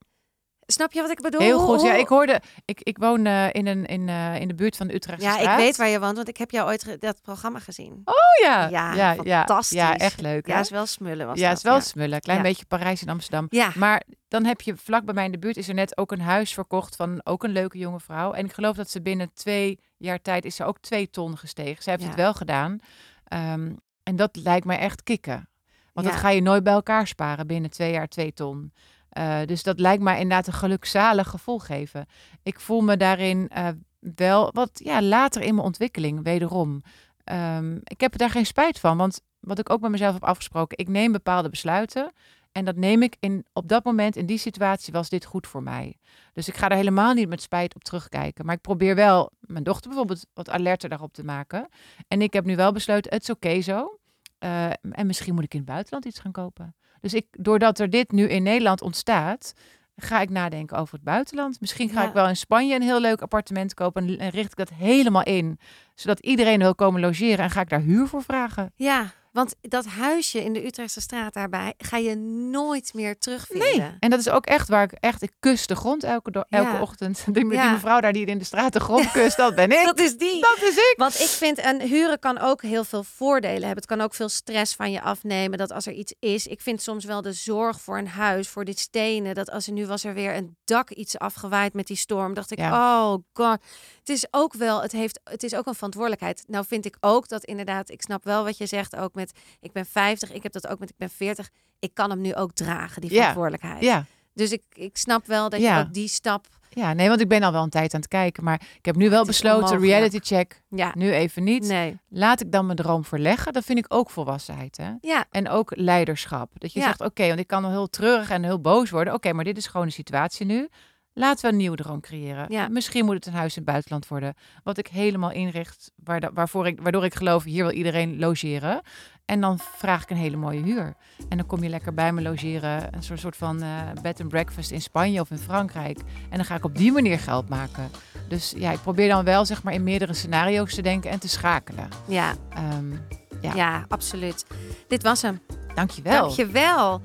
[0.73, 1.41] Snap je wat ik bedoel?
[1.41, 1.83] heel goed.
[1.83, 4.87] Ja, ik hoorde, ik, ik woon eh, in, een, in, eh, in de buurt van
[4.87, 7.59] de Utrechtse Ja, ik weet waar je woont, want ik heb jou ooit dat programma
[7.59, 8.01] gezien.
[8.05, 9.79] Oh ja, Ja, ja, fantastisch.
[9.79, 10.47] Ja, echt leuk.
[10.47, 11.81] Ja, is wel smullen was ja, dat, is wel ja.
[11.81, 12.21] smullen.
[12.21, 12.45] Klein Ja.
[12.45, 13.47] beetje Parijs en Amsterdam.
[13.51, 16.13] Ja, Maar dan heb je vlak bij mij in de buurt is er net ook
[16.13, 18.33] een huis verkocht van ook een leuke jonge vrouw.
[18.33, 21.83] En ik geloof dat ze binnen twee jaar tijd is ze ook twee ton gestegen.
[21.83, 22.79] Ze heeft het wel gedaan.
[23.25, 25.49] Ehm, en dat lijkt mij echt kicken.
[25.93, 28.73] Want dat ga je nooit bij elkaar sparen binnen twee jaar twee ton.
[29.13, 32.07] Eh, dus dat lijkt mij inderdaad een gelukzalig gevoel geven.
[32.43, 36.83] Ik voel me daarin eh, wel wat ja, later in mijn ontwikkeling, wederom.
[37.25, 40.79] Ehm, ik heb daar geen spijt van, want wat ik ook met mezelf heb afgesproken,
[40.79, 42.13] ik neem bepaalde besluiten.
[42.53, 45.63] En dat neem ik in, op dat moment, in die situatie, was dit goed voor
[45.63, 45.97] mij.
[46.33, 48.47] Dus ik ga er helemaal niet met spijt op terugkijken.
[48.47, 51.69] Maar ik probeer wel mijn dochter bijvoorbeeld wat alerter daarop te maken.
[52.09, 53.99] En ik heb nu wel besloten, het is oké zo.
[54.43, 56.75] Eh, en misschien moet ik in het buitenland iets gaan kopen.
[57.01, 59.53] Dus ik, doordat er dit nu in Nederland ontstaat,
[59.97, 61.61] ga ik nadenken over het buitenland.
[61.61, 62.07] Misschien ga Ja.
[62.09, 65.23] ik wel in Spanje een heel leuk appartement kopen en, en richt ik dat helemaal
[65.23, 65.59] in,
[65.95, 68.73] zodat iedereen wil komen logeren en ga ik daar huur voor vragen.
[68.77, 73.97] ja, want dat huisje in de Utrechtse straat daarbij ga je nooit meer terugvinden.
[73.99, 76.81] En dat is ook echt waar ik echt, ik kus de grond elke, elke Ja.
[76.81, 77.25] ochtend.
[77.33, 77.71] Die, die Ja.
[77.71, 79.85] mevrouw daar die in de straat de grond kust, dat ben ik.
[79.85, 80.41] Dat is die.
[80.41, 80.95] Dat is ik.
[80.97, 83.77] Want ik vind, een huren kan ook heel veel voordelen hebben.
[83.77, 85.59] Het kan ook veel stress van je afnemen.
[85.59, 88.65] Dat als er iets is, ik vind soms wel de zorg voor een huis, voor
[88.65, 89.35] dit stenen.
[89.35, 92.51] Dat als er nu was er weer een dak iets afgewaaid met die storm, dacht
[92.51, 93.59] ik, oh god.
[94.05, 96.45] Het is ook wel, het heeft, het is ook een verantwoordelijkheid.
[96.47, 99.73] Nou vind ik ook dat inderdaad, ik snap wel wat je zegt, ook met, ik
[99.73, 101.51] ben 50, ik heb dat ook met, ik ben 40.
[101.79, 103.83] Ik kan hem nu ook dragen, die verantwoordelijkheid.
[103.83, 104.05] Ja.
[104.35, 105.79] Dus ik, ik snap wel dat Ja.
[105.79, 108.09] je ook die stap, ja, nee, want ik ben al wel een tijd aan het
[108.09, 108.45] kijken.
[108.45, 111.65] Maar ik heb nu wel besloten, reality check, ja, nu even niet.
[111.67, 113.53] nee, Laat ik dan mijn droom verleggen.
[113.53, 114.77] Dat vind ik ook volwassenheid.
[114.77, 114.93] Hè?
[115.01, 116.51] ja, En ook leiderschap.
[116.59, 116.85] Dat je Ja.
[116.87, 119.15] zegt, oké, want ik kan wel heel treurig en heel boos worden.
[119.15, 120.69] Oké, maar dit is gewoon de situatie nu.
[121.15, 122.47] Laten we een nieuwe droom creëren.
[122.49, 122.69] Ja.
[122.69, 124.35] Misschien moet het een huis in het buitenland worden.
[124.65, 125.93] Wat ik helemaal inricht,
[126.35, 128.81] waarvoor ik, waardoor ik geloof, hier wil iedereen logeren.
[129.25, 130.95] En dan vraag ik een hele mooie huur.
[131.29, 132.95] En dan kom je lekker bij me logeren.
[132.95, 133.69] Een soort, soort van eh,
[134.03, 135.99] bed and breakfast in Spanje of in Frankrijk.
[136.31, 137.91] En dan ga ik op die manier geld maken.
[138.29, 141.29] Dus ja, ik probeer dan wel zeg maar in meerdere scenario's te denken en te
[141.29, 141.89] schakelen.
[142.07, 142.93] Ja, Ehm
[143.41, 143.55] ja.
[143.55, 143.85] Ja.
[143.89, 144.47] absoluut.
[144.89, 145.41] Dit was hem.
[145.75, 146.21] dankjewel.
[146.23, 147.01] Dankjewel.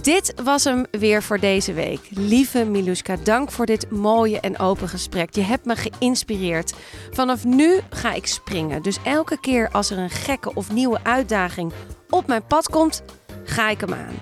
[0.00, 2.00] Dit was hem weer voor deze week.
[2.10, 5.34] Lieve Miluska, dank voor dit mooie en open gesprek.
[5.34, 6.72] Je hebt me geïnspireerd.
[7.10, 8.82] Vanaf nu ga ik springen.
[8.82, 11.72] Dus elke keer als er een gekke of nieuwe uitdaging
[12.10, 13.02] op mijn pad komt,
[13.44, 14.14] ga ik hem aan.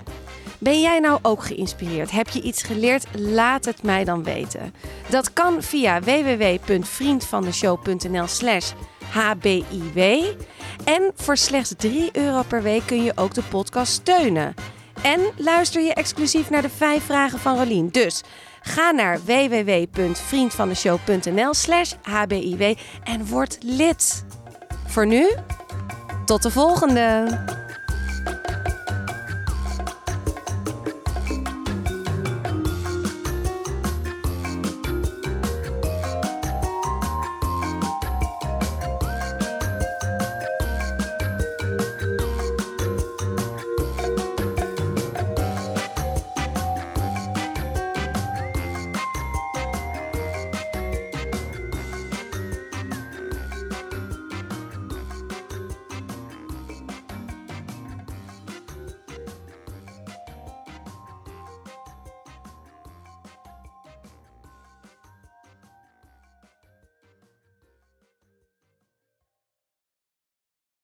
[0.57, 2.11] Ben jij nou ook geïnspireerd?
[2.11, 3.05] Heb je iets geleerd?
[3.17, 4.73] Laat het mij dan weten.
[5.09, 8.71] Dat kan via www.vriendvandeshow.nl slash
[9.11, 10.23] hbiw.
[10.83, 14.55] En voor slechts 3 euro per week kun je ook de podcast steunen.
[15.03, 17.89] En luister je exclusief naar de 5 vragen van Rolien.
[17.89, 18.21] Dus
[18.61, 24.25] ga naar www.vriendvandeshow.nl slash hbiw en word lid.
[24.87, 25.31] Voor nu,
[26.25, 27.60] tot de volgende!